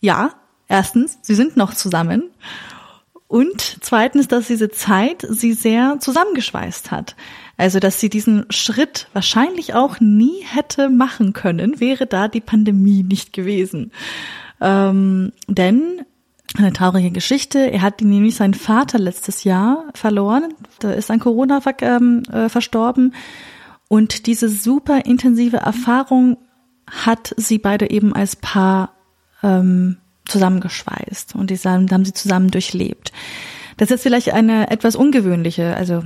[0.00, 0.30] ja,
[0.68, 2.24] erstens, sie sind noch zusammen.
[3.28, 7.14] Und zweitens, dass diese Zeit sie sehr zusammengeschweißt hat.
[7.56, 13.02] Also, dass sie diesen Schritt wahrscheinlich auch nie hätte machen können, wäre da die Pandemie
[13.02, 13.92] nicht gewesen.
[14.60, 16.04] Ähm, denn
[16.56, 17.70] eine traurige Geschichte.
[17.70, 20.54] Er hat nämlich seinen Vater letztes Jahr verloren.
[20.80, 23.14] Da ist an Corona ähm, äh, verstorben.
[23.88, 26.38] Und diese super intensive Erfahrung
[26.90, 28.94] hat sie beide eben als Paar
[29.42, 33.12] ähm, zusammengeschweißt und die haben sie zusammen durchlebt.
[33.76, 36.04] Das ist vielleicht eine etwas ungewöhnliche, also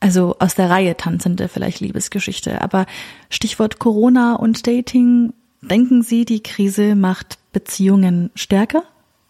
[0.00, 2.60] also aus der Reihe tanzende vielleicht Liebesgeschichte.
[2.60, 2.86] Aber
[3.30, 8.82] Stichwort Corona und Dating, denken Sie, die Krise macht Beziehungen stärker?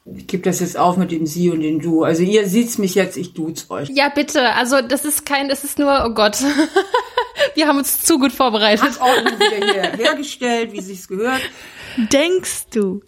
[0.05, 2.03] Ich gebe das jetzt auf mit dem Sie und dem Du.
[2.03, 3.89] Also ihr seht's mich jetzt, ich du's euch.
[3.91, 4.53] Ja, bitte.
[4.55, 6.39] Also das ist kein, das ist nur, oh Gott.
[7.55, 9.01] Wir haben uns zu gut vorbereitet.
[9.01, 11.41] Ordnung wieder hier hergestellt, wie sich's gehört.
[11.97, 13.03] Denkst du?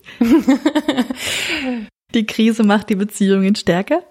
[2.14, 4.04] die Krise macht die Beziehungen stärker?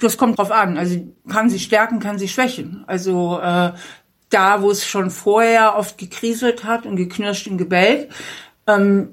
[0.00, 0.78] Das kommt drauf an.
[0.78, 2.84] Also kann sie stärken, kann sie schwächen.
[2.86, 3.72] Also äh,
[4.30, 8.08] da, wo es schon vorher oft gekriselt hat und geknirscht und gebellt,
[8.66, 9.10] ähm,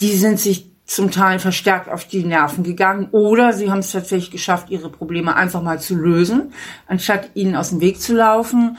[0.00, 4.32] die sind sich zum Teil verstärkt auf die Nerven gegangen oder sie haben es tatsächlich
[4.32, 6.52] geschafft, ihre Probleme einfach mal zu lösen,
[6.88, 8.76] anstatt ihnen aus dem Weg zu laufen,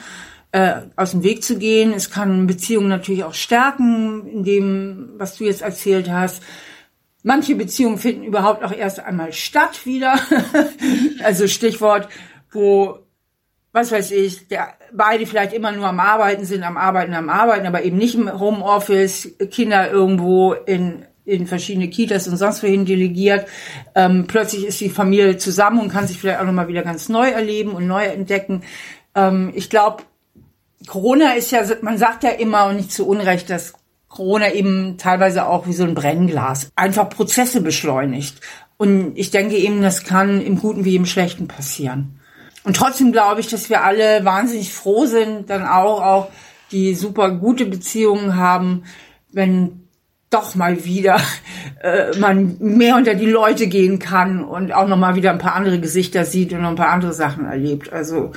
[0.52, 1.94] äh, aus dem Weg zu gehen.
[1.94, 6.44] Es kann Beziehungen natürlich auch stärken, in dem, was du jetzt erzählt hast.
[7.24, 10.20] Manche Beziehungen finden überhaupt auch erst einmal statt wieder.
[11.24, 12.10] also Stichwort,
[12.52, 13.00] wo
[13.72, 17.66] was weiß ich, der, beide vielleicht immer nur am Arbeiten sind, am Arbeiten, am Arbeiten,
[17.66, 23.48] aber eben nicht im Homeoffice, Kinder irgendwo in in verschiedene Kitas und sonst wohin delegiert.
[23.96, 27.30] Ähm, plötzlich ist die Familie zusammen und kann sich vielleicht auch nochmal wieder ganz neu
[27.30, 28.64] erleben und neu entdecken.
[29.16, 30.04] Ähm, ich glaube,
[30.88, 33.74] Corona ist ja, man sagt ja immer und nicht zu Unrecht, dass
[34.08, 38.42] Corona eben teilweise auch wie so ein Brennglas einfach Prozesse beschleunigt.
[38.78, 42.20] Und ich denke eben, das kann im Guten wie im Schlechten passieren.
[42.64, 46.28] Und trotzdem glaube ich, dass wir alle wahnsinnig froh sind, dann auch, auch
[46.72, 48.84] die super gute Beziehungen haben,
[49.32, 49.81] wenn
[50.32, 51.20] doch mal wieder
[51.84, 55.56] äh, man mehr unter die Leute gehen kann und auch noch mal wieder ein paar
[55.56, 57.94] andere Gesichter sieht und noch ein paar andere Sachen erlebt.
[57.94, 58.32] Also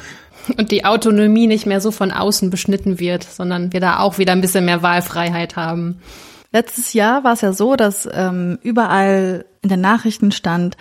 [0.59, 4.33] und die Autonomie nicht mehr so von außen beschnitten wird, sondern wir da auch wieder
[4.33, 6.01] ein bisschen mehr Wahlfreiheit haben.
[6.55, 10.77] Letztes Jahr war es ja so, dass ähm, überall in den Nachrichten stand,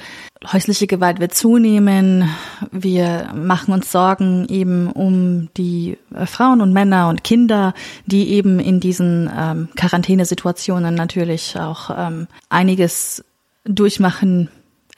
[0.46, 2.30] häusliche Gewalt wird zunehmen.
[2.72, 7.74] Wir machen uns Sorgen eben um die äh, Frauen und Männer und Kinder,
[8.06, 13.26] die eben in diesen ähm, Quarantänesituationen natürlich auch ähm, einiges
[13.66, 14.50] durchmachen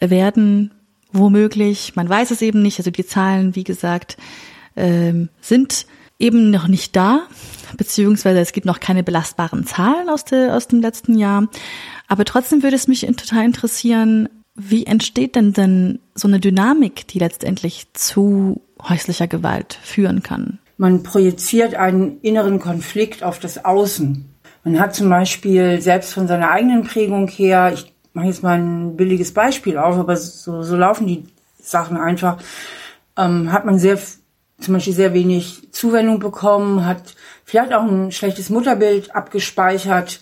[0.02, 0.72] werden,
[1.14, 1.96] womöglich.
[1.96, 2.80] Man weiß es eben nicht.
[2.80, 4.18] Also die Zahlen, wie gesagt,
[4.76, 5.86] ähm, sind
[6.20, 7.22] eben noch nicht da,
[7.78, 11.48] beziehungsweise es gibt noch keine belastbaren Zahlen aus, der, aus dem letzten Jahr.
[12.08, 17.20] Aber trotzdem würde es mich total interessieren, wie entsteht denn denn so eine Dynamik, die
[17.20, 20.60] letztendlich zu häuslicher Gewalt führen kann?
[20.78, 24.26] Man projiziert einen inneren Konflikt auf das Außen.
[24.64, 28.96] Man hat zum Beispiel selbst von seiner eigenen Prägung her, ich mache jetzt mal ein
[28.96, 31.26] billiges Beispiel auf, aber so, so laufen die
[31.62, 32.38] Sachen einfach,
[33.18, 34.00] ähm, hat man sehr
[34.60, 40.20] zum Beispiel sehr wenig Zuwendung bekommen, hat vielleicht auch ein schlechtes Mutterbild abgespeichert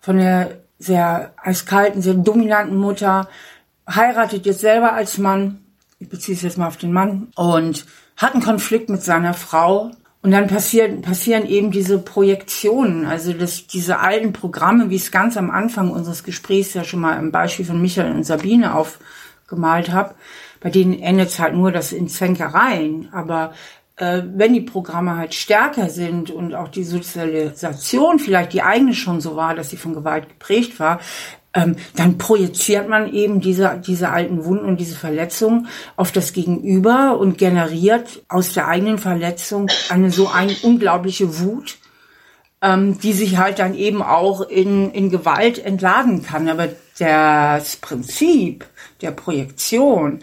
[0.00, 3.28] von der sehr eiskalten, sehr dominanten Mutter,
[3.88, 5.64] heiratet jetzt selber als Mann,
[5.98, 7.84] ich beziehe es jetzt mal auf den Mann, und
[8.16, 9.90] hat einen Konflikt mit seiner Frau.
[10.22, 15.10] Und dann passieren, passieren eben diese Projektionen, also das, diese alten Programme, wie ich es
[15.10, 19.90] ganz am Anfang unseres Gesprächs ja schon mal im Beispiel von Michael und Sabine aufgemalt
[19.92, 20.14] habe,
[20.60, 23.08] bei denen endet es halt nur das in Zwänkereien.
[23.12, 23.52] Aber
[23.96, 29.20] äh, wenn die Programme halt stärker sind und auch die Sozialisation vielleicht die eigene schon
[29.20, 31.00] so war, dass sie von Gewalt geprägt war,
[31.52, 37.18] ähm, dann projiziert man eben diese, diese alten Wunden und diese Verletzungen auf das Gegenüber
[37.18, 41.78] und generiert aus der eigenen Verletzung eine so eine unglaubliche Wut,
[42.62, 46.48] ähm, die sich halt dann eben auch in, in Gewalt entladen kann.
[46.48, 48.66] Aber das Prinzip
[49.00, 50.20] der Projektion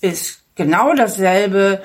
[0.00, 1.82] ist genau dasselbe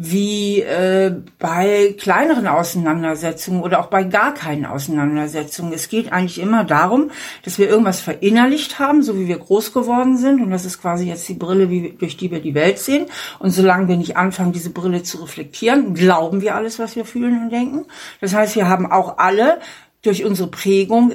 [0.00, 5.72] wie äh, bei kleineren Auseinandersetzungen oder auch bei gar keinen Auseinandersetzungen.
[5.72, 7.10] Es geht eigentlich immer darum,
[7.42, 10.40] dass wir irgendwas verinnerlicht haben, so wie wir groß geworden sind.
[10.40, 13.06] Und das ist quasi jetzt die Brille, wie, durch die wir die Welt sehen.
[13.40, 17.42] Und solange wir nicht anfangen, diese Brille zu reflektieren, glauben wir alles, was wir fühlen
[17.42, 17.86] und denken.
[18.20, 19.58] Das heißt, wir haben auch alle
[20.02, 21.12] durch unsere Prägung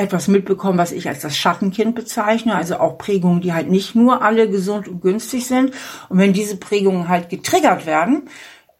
[0.00, 4.22] etwas mitbekommen, was ich als das Schattenkind bezeichne, also auch Prägungen, die halt nicht nur
[4.22, 5.72] alle gesund und günstig sind.
[6.08, 8.28] Und wenn diese Prägungen halt getriggert werden,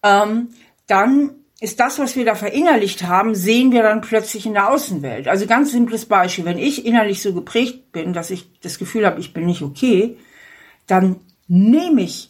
[0.02, 0.48] ähm,
[0.86, 5.28] dann ist das, was wir da verinnerlicht haben, sehen wir dann plötzlich in der Außenwelt.
[5.28, 9.20] Also ganz simples Beispiel, wenn ich innerlich so geprägt bin, dass ich das Gefühl habe,
[9.20, 10.16] ich bin nicht okay,
[10.86, 11.16] dann
[11.48, 12.29] nehme ich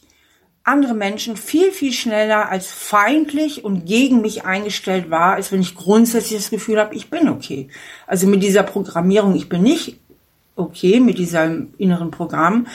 [0.63, 5.75] andere Menschen viel, viel schneller als feindlich und gegen mich eingestellt war, als wenn ich
[5.75, 7.69] grundsätzlich das Gefühl habe, ich bin okay.
[8.07, 9.99] Also mit dieser Programmierung, ich bin nicht
[10.57, 12.67] okay, mit diesem inneren Programm,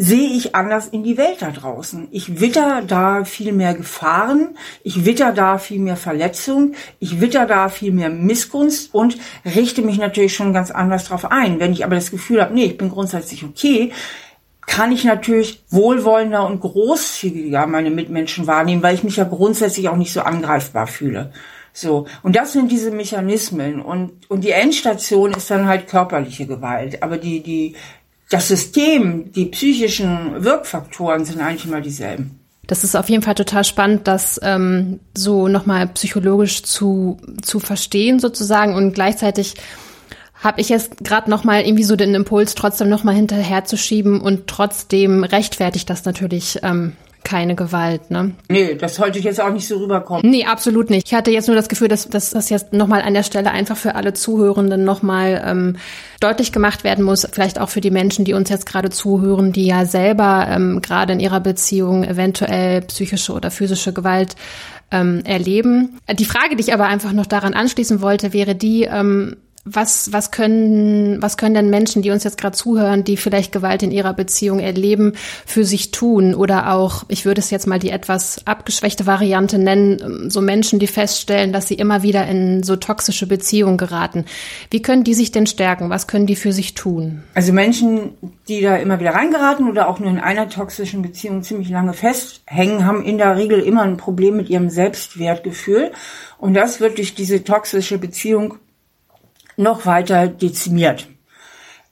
[0.00, 2.06] sehe ich anders in die Welt da draußen.
[2.12, 7.68] Ich witter da viel mehr Gefahren, ich witter da viel mehr Verletzung, ich witter da
[7.68, 11.58] viel mehr Missgunst und richte mich natürlich schon ganz anders drauf ein.
[11.58, 13.92] Wenn ich aber das Gefühl habe, nee, ich bin grundsätzlich okay,
[14.68, 19.96] kann ich natürlich wohlwollender und großzügiger meine Mitmenschen wahrnehmen, weil ich mich ja grundsätzlich auch
[19.96, 21.32] nicht so angreifbar fühle.
[21.72, 22.06] So.
[22.22, 23.80] Und das sind diese Mechanismen.
[23.80, 27.02] Und, und die Endstation ist dann halt körperliche Gewalt.
[27.02, 27.76] Aber die, die,
[28.30, 32.38] das System, die psychischen Wirkfaktoren sind eigentlich immer dieselben.
[32.66, 38.20] Das ist auf jeden Fall total spannend, das ähm, so nochmal psychologisch zu, zu verstehen
[38.20, 39.54] sozusagen und gleichzeitig
[40.40, 44.46] habe ich jetzt gerade noch mal irgendwie so den Impuls, trotzdem noch mal hinterherzuschieben und
[44.46, 46.92] trotzdem rechtfertigt das natürlich ähm,
[47.24, 48.32] keine Gewalt, ne?
[48.48, 50.22] Nee, das sollte jetzt auch nicht so rüberkommen.
[50.24, 51.08] Nee, absolut nicht.
[51.08, 53.76] Ich hatte jetzt nur das Gefühl, dass, dass das jetzt nochmal an der Stelle einfach
[53.76, 55.76] für alle Zuhörenden nochmal ähm,
[56.20, 57.28] deutlich gemacht werden muss.
[57.30, 61.12] Vielleicht auch für die Menschen, die uns jetzt gerade zuhören, die ja selber ähm, gerade
[61.12, 64.34] in ihrer Beziehung eventuell psychische oder physische Gewalt
[64.90, 65.98] ähm, erleben.
[66.10, 69.36] Die Frage, die ich aber einfach noch daran anschließen wollte, wäre die, ähm,
[69.74, 73.82] was, was können, was können denn Menschen, die uns jetzt gerade zuhören, die vielleicht Gewalt
[73.82, 75.12] in ihrer Beziehung erleben,
[75.46, 76.34] für sich tun?
[76.34, 80.78] Oder auch, ich würde es jetzt mal die etwas abgeschwächte Variante nennen, ähm, so Menschen,
[80.78, 84.24] die feststellen, dass sie immer wieder in so toxische Beziehungen geraten.
[84.70, 85.90] Wie können die sich denn stärken?
[85.90, 87.22] Was können die für sich tun?
[87.34, 88.10] Also Menschen,
[88.48, 92.86] die da immer wieder reingeraten oder auch nur in einer toxischen Beziehung ziemlich lange festhängen,
[92.86, 95.92] haben in der Regel immer ein Problem mit ihrem Selbstwertgefühl.
[96.38, 98.54] Und das wird durch diese toxische Beziehung
[99.58, 101.08] noch weiter dezimiert.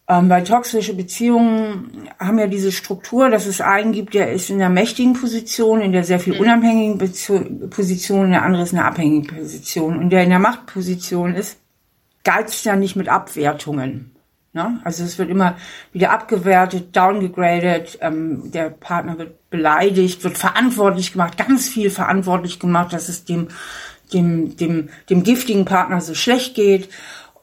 [0.08, 4.58] Ähm, weil toxische Beziehungen haben ja diese Struktur, dass es einen gibt, der ist in
[4.58, 6.40] der mächtigen Position, in der sehr viel mhm.
[6.40, 9.98] unabhängigen Beziehung, Position, der andere ist in der abhängigen Position.
[9.98, 11.58] Und der in der Machtposition ist,
[12.22, 14.16] geizt ja nicht mit Abwertungen.
[14.52, 14.80] Ne?
[14.84, 15.56] Also es wird immer
[15.92, 22.92] wieder abgewertet, downgegradet, ähm, der Partner wird beleidigt, wird verantwortlich gemacht, ganz viel verantwortlich gemacht,
[22.92, 23.48] dass es dem,
[24.12, 26.88] dem, dem, dem giftigen Partner so schlecht geht.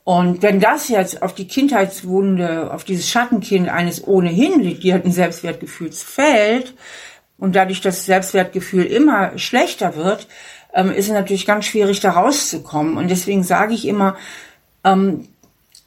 [0.04, 6.74] Und wenn das jetzt auf die Kindheitswunde, auf dieses Schattenkind eines ohnehin legierten Selbstwertgefühls fällt
[7.38, 10.28] und dadurch das Selbstwertgefühl immer schlechter wird,
[10.74, 12.98] ähm, ist es natürlich ganz schwierig, da rauszukommen.
[12.98, 14.18] Und deswegen sage ich immer,
[14.84, 15.30] ähm,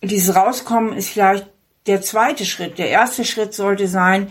[0.02, 1.46] dieses Rauskommen ist vielleicht
[1.86, 2.78] der zweite Schritt.
[2.78, 4.30] Der erste Schritt sollte sein,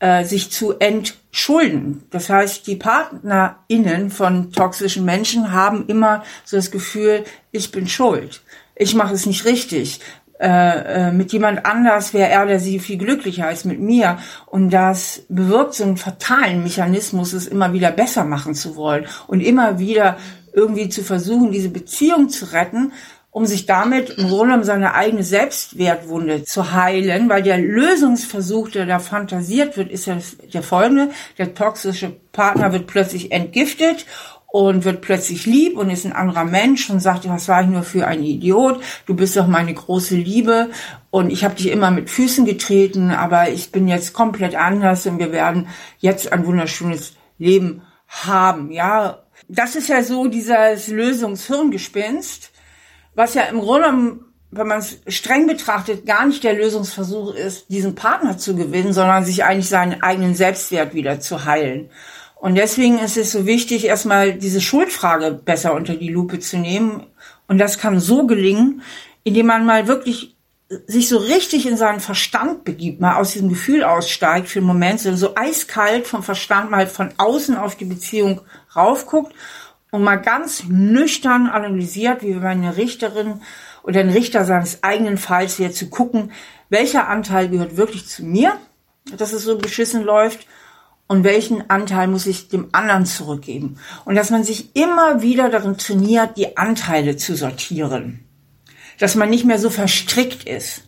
[0.00, 2.04] äh, sich zu entschulden.
[2.10, 8.42] Das heißt, die PartnerInnen von toxischen Menschen haben immer so das Gefühl, ich bin schuld
[8.80, 10.00] ich mache es nicht richtig.
[10.40, 14.18] Äh, äh, mit jemand anders wäre er oder sie viel glücklicher als mit mir.
[14.46, 19.40] Und das bewirkt so einen fatalen Mechanismus, es immer wieder besser machen zu wollen und
[19.40, 20.16] immer wieder
[20.54, 22.92] irgendwie zu versuchen, diese Beziehung zu retten,
[23.30, 28.86] um sich damit im Grunde um seine eigene Selbstwertwunde zu heilen, weil der Lösungsversuch, der
[28.86, 30.16] da fantasiert wird, ist ja
[30.52, 31.10] der folgende.
[31.36, 34.06] Der toxische Partner wird plötzlich entgiftet
[34.52, 37.82] und wird plötzlich lieb und ist ein anderer Mensch und sagt, was war ich nur
[37.82, 38.82] für ein Idiot?
[39.06, 40.70] Du bist doch meine große Liebe
[41.10, 45.18] und ich habe dich immer mit Füßen getreten, aber ich bin jetzt komplett anders und
[45.18, 48.72] wir werden jetzt ein wunderschönes Leben haben.
[48.72, 52.50] Ja, das ist ja so dieses Lösungshirngespinst,
[53.14, 54.20] was ja im Grunde
[54.52, 59.24] wenn man es streng betrachtet, gar nicht der Lösungsversuch ist, diesen Partner zu gewinnen, sondern
[59.24, 61.90] sich eigentlich seinen eigenen Selbstwert wieder zu heilen.
[62.40, 67.06] Und deswegen ist es so wichtig, erstmal diese Schuldfrage besser unter die Lupe zu nehmen.
[67.46, 68.80] Und das kann so gelingen,
[69.24, 70.36] indem man mal wirklich
[70.86, 75.00] sich so richtig in seinen Verstand begibt, mal aus diesem Gefühl aussteigt für einen Moment,
[75.00, 78.40] so, eiskalt vom Verstand mal von außen auf die Beziehung
[78.74, 79.34] raufguckt
[79.90, 83.42] und mal ganz nüchtern analysiert, wie wenn eine Richterin
[83.82, 86.32] oder ein Richter seines eigenen Falls wäre, zu gucken,
[86.70, 88.56] welcher Anteil gehört wirklich zu mir,
[89.14, 90.46] dass es so beschissen läuft
[91.10, 93.78] und welchen Anteil muss ich dem anderen zurückgeben.
[94.04, 98.20] Und dass man sich immer wieder darin trainiert, die Anteile zu sortieren.
[99.00, 100.84] Dass man nicht mehr so verstrickt ist.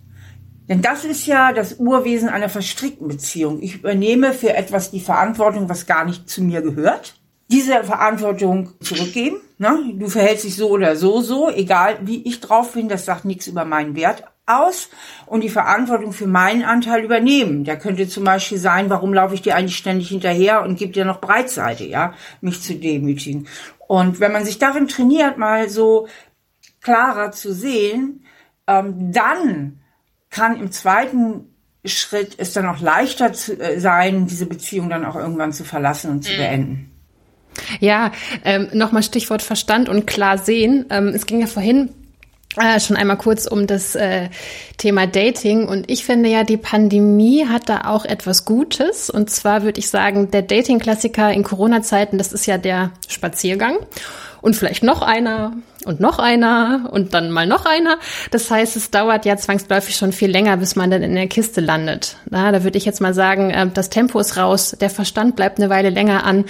[0.69, 3.61] Denn das ist ja das Urwesen einer verstrickten Beziehung.
[3.63, 7.15] Ich übernehme für etwas die Verantwortung, was gar nicht zu mir gehört.
[7.53, 9.37] diese Verantwortung zurückgeben.
[9.59, 9.93] Ne?
[9.95, 13.47] Du verhältst dich so oder so, so, egal wie ich drauf bin, das sagt nichts
[13.47, 14.25] über meinen Wert
[14.61, 14.89] aus
[15.27, 17.65] und die Verantwortung für meinen Anteil übernehmen.
[17.65, 21.05] Der könnte zum Beispiel sein, warum laufe ich dir eigentlich ständig hinterher und gebe dir
[21.05, 23.47] noch Breitseite, ja, mich zu demütigen.
[23.87, 26.09] Und wenn man sich darin trainiert, mal so
[26.81, 28.25] klarer zu sehen,
[28.67, 29.81] ähm, dann
[30.31, 31.53] kann im zweiten
[31.85, 36.11] Schritt es dann auch leichter zu, äh, sein, diese Beziehung dann auch irgendwann zu verlassen
[36.11, 36.37] und zu mhm.
[36.37, 36.89] beenden.
[37.81, 38.13] Ja,
[38.45, 40.87] ähm, nochmal Stichwort Verstand und klar sehen.
[40.91, 41.91] Ähm, es ging ja vorhin
[42.57, 44.29] äh, schon einmal kurz um das äh,
[44.77, 49.63] Thema Dating und ich finde ja, die Pandemie hat da auch etwas Gutes und zwar
[49.63, 53.77] würde ich sagen, der Dating-Klassiker in Corona-Zeiten, das ist ja der Spaziergang
[54.43, 55.53] und vielleicht noch einer
[55.85, 57.97] und noch einer und dann mal noch einer.
[58.31, 61.61] Das heißt, es dauert ja zwangsläufig schon viel länger, bis man dann in der Kiste
[61.61, 62.17] landet.
[62.29, 65.59] Na, da würde ich jetzt mal sagen, äh, das Tempo ist raus, der Verstand bleibt
[65.59, 66.45] eine Weile länger an,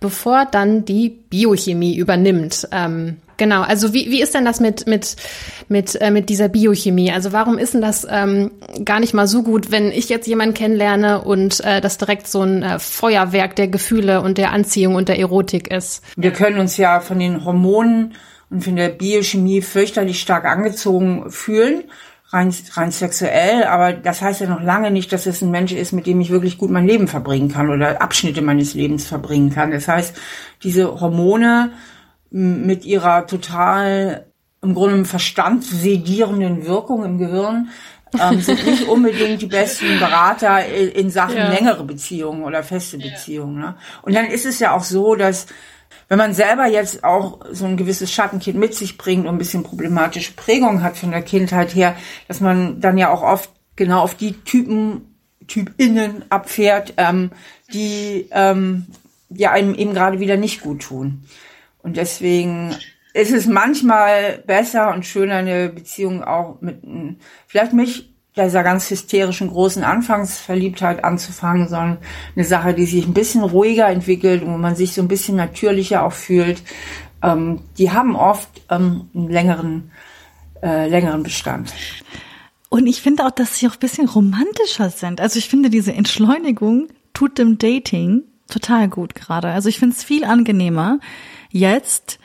[0.00, 2.68] bevor dann die Biochemie übernimmt.
[2.72, 5.16] Ähm, Genau, also wie, wie ist denn das mit, mit,
[5.68, 7.12] mit, äh, mit dieser Biochemie?
[7.12, 8.52] Also warum ist denn das ähm,
[8.84, 12.42] gar nicht mal so gut, wenn ich jetzt jemanden kennenlerne und äh, das direkt so
[12.42, 16.02] ein äh, Feuerwerk der Gefühle und der Anziehung und der Erotik ist?
[16.16, 18.14] Wir können uns ja von den Hormonen
[18.50, 21.84] und von der Biochemie fürchterlich stark angezogen fühlen,
[22.28, 25.92] rein, rein sexuell, aber das heißt ja noch lange nicht, dass es ein Mensch ist,
[25.92, 29.70] mit dem ich wirklich gut mein Leben verbringen kann oder Abschnitte meines Lebens verbringen kann.
[29.70, 30.14] Das heißt,
[30.62, 31.72] diese Hormone
[32.30, 34.26] mit ihrer total
[34.62, 37.68] im Grunde im Verstand sedierenden Wirkung im Gehirn
[38.20, 41.48] ähm, sind nicht unbedingt die besten Berater in Sachen ja.
[41.48, 43.58] längere Beziehungen oder feste Beziehungen.
[43.58, 43.76] Ne?
[44.02, 45.46] Und dann ist es ja auch so, dass
[46.08, 49.62] wenn man selber jetzt auch so ein gewisses Schattenkind mit sich bringt und ein bisschen
[49.62, 51.96] problematische Prägung hat von der Kindheit her,
[52.28, 55.16] dass man dann ja auch oft genau auf die Typen,
[55.46, 57.30] Typinnen abfährt, ähm,
[57.72, 58.86] die ähm,
[59.30, 61.24] ja einem eben gerade wieder nicht gut tun.
[61.84, 62.74] Und deswegen
[63.12, 66.78] ist es manchmal besser und schöner, eine Beziehung auch mit,
[67.46, 71.98] vielleicht nicht dieser ganz hysterischen großen Anfangsverliebtheit anzufangen, sondern
[72.34, 75.36] eine Sache, die sich ein bisschen ruhiger entwickelt und wo man sich so ein bisschen
[75.36, 76.62] natürlicher auch fühlt.
[77.22, 79.92] Ähm, die haben oft ähm, einen längeren,
[80.62, 81.72] äh, längeren Bestand.
[82.70, 85.20] Und ich finde auch, dass sie auch ein bisschen romantischer sind.
[85.20, 89.48] Also ich finde, diese Entschleunigung tut dem Dating total gut gerade.
[89.48, 90.98] Also ich finde es viel angenehmer,
[91.54, 92.18] jetzt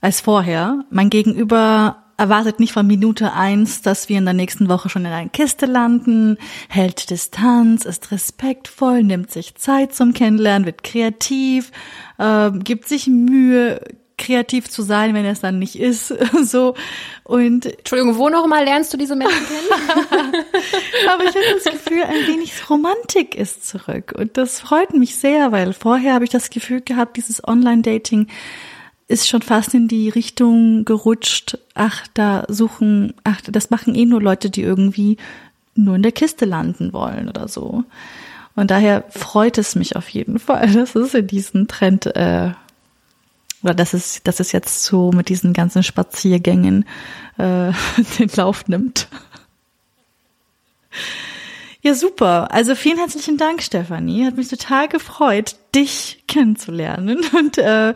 [0.00, 0.84] als vorher.
[0.90, 5.12] Mein Gegenüber erwartet nicht von Minute eins, dass wir in der nächsten Woche schon in
[5.12, 6.36] einer Kiste landen,
[6.68, 11.72] hält Distanz, ist respektvoll, nimmt sich Zeit zum Kennenlernen, wird kreativ,
[12.18, 13.80] äh, gibt sich Mühe,
[14.18, 16.08] kreativ zu sein, wenn es dann nicht ist,
[16.44, 16.74] so
[17.24, 20.34] und Entschuldigung, wo noch mal lernst du diese Menschen kennen?
[21.08, 25.50] Aber ich habe das Gefühl, ein wenig Romantik ist zurück und das freut mich sehr,
[25.50, 28.28] weil vorher habe ich das Gefühl gehabt, dieses Online-Dating
[29.12, 34.22] ist schon fast in die Richtung gerutscht, ach, da suchen, ach, das machen eh nur
[34.22, 35.18] Leute, die irgendwie
[35.74, 37.84] nur in der Kiste landen wollen oder so.
[38.56, 42.52] Und daher freut es mich auf jeden Fall, dass es in diesen Trend, äh,
[43.62, 46.86] oder dass es, dass es jetzt so mit diesen ganzen Spaziergängen
[47.36, 47.72] äh,
[48.18, 49.08] den Lauf nimmt.
[51.84, 52.52] Ja, super.
[52.52, 54.24] Also vielen herzlichen Dank, Stefanie.
[54.24, 57.20] Hat mich total gefreut, dich kennenzulernen.
[57.36, 57.92] Und äh,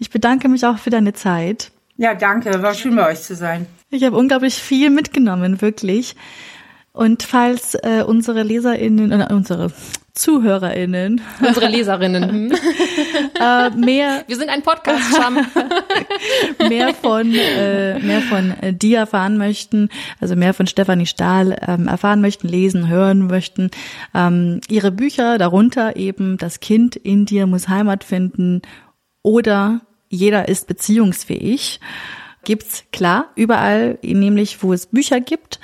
[0.00, 1.70] ich bedanke mich auch für deine Zeit.
[1.96, 2.60] Ja, danke.
[2.60, 3.66] War schön bei euch zu sein.
[3.88, 6.16] Ich habe unglaublich viel mitgenommen, wirklich.
[6.92, 9.72] Und falls äh, unsere LeserInnen, äh, unsere
[10.14, 11.20] ZuhörerInnen.
[11.40, 12.52] Unsere Leserinnen.
[13.40, 14.24] äh, mehr.
[14.26, 15.46] Wir sind ein Podcast, Scham.
[16.68, 19.88] mehr von, äh, mehr von äh, dir erfahren möchten,
[20.20, 23.70] also mehr von Stefanie Stahl ähm, erfahren möchten, lesen, hören möchten.
[24.14, 28.62] Ähm, ihre Bücher, darunter eben Das Kind in dir muss Heimat finden
[29.22, 29.80] oder
[30.10, 31.80] Jeder ist beziehungsfähig.
[32.44, 35.60] Gibt's klar überall, nämlich wo es Bücher gibt.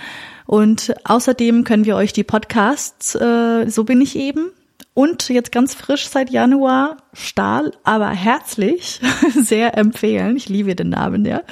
[0.46, 4.50] Und außerdem können wir euch die Podcasts, äh, so bin ich eben,
[4.94, 9.00] und jetzt ganz frisch seit Januar Stahl, aber herzlich
[9.34, 10.36] sehr empfehlen.
[10.36, 11.42] Ich liebe den Namen, ja.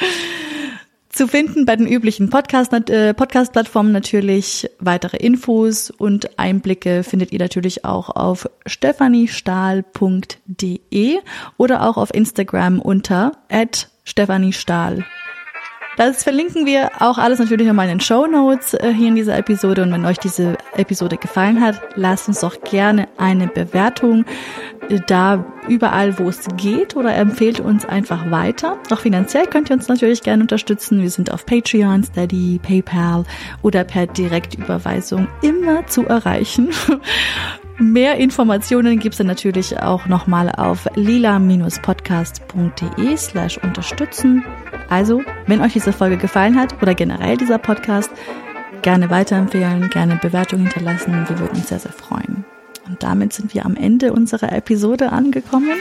[1.11, 4.69] Zu finden bei den üblichen Podcast, äh, Podcast-Plattformen natürlich.
[4.81, 11.19] Weitere Infos und Einblicke findet ihr natürlich auch auf stephaniestahl.de
[11.57, 15.05] oder auch auf Instagram unter at stephaniestahl.
[15.97, 19.39] Das verlinken wir auch alles natürlich nochmal in den Show Notes äh, hier in dieser
[19.39, 19.83] Episode.
[19.83, 24.25] Und wenn euch diese Episode gefallen hat, lasst uns doch gerne eine Bewertung
[24.89, 28.79] äh, da überall, wo es geht oder empfehlt uns einfach weiter.
[28.91, 31.01] Auch finanziell könnt ihr uns natürlich gerne unterstützen.
[31.01, 33.25] Wir sind auf Patreon, Steady, PayPal
[33.63, 36.71] oder per Direktüberweisung immer zu erreichen.
[37.79, 44.45] Mehr Informationen gibt's dann natürlich auch nochmal auf lila-podcast.de slash unterstützen.
[44.95, 48.13] Also, wenn euch diese Folge gefallen hat oder generell dieser Podcast,
[48.83, 51.27] gerne weiterempfehlen, gerne Bewertungen hinterlassen.
[51.29, 52.45] Wir würden uns sehr, sehr freuen.
[52.87, 55.81] Und damit sind wir am Ende unserer Episode angekommen.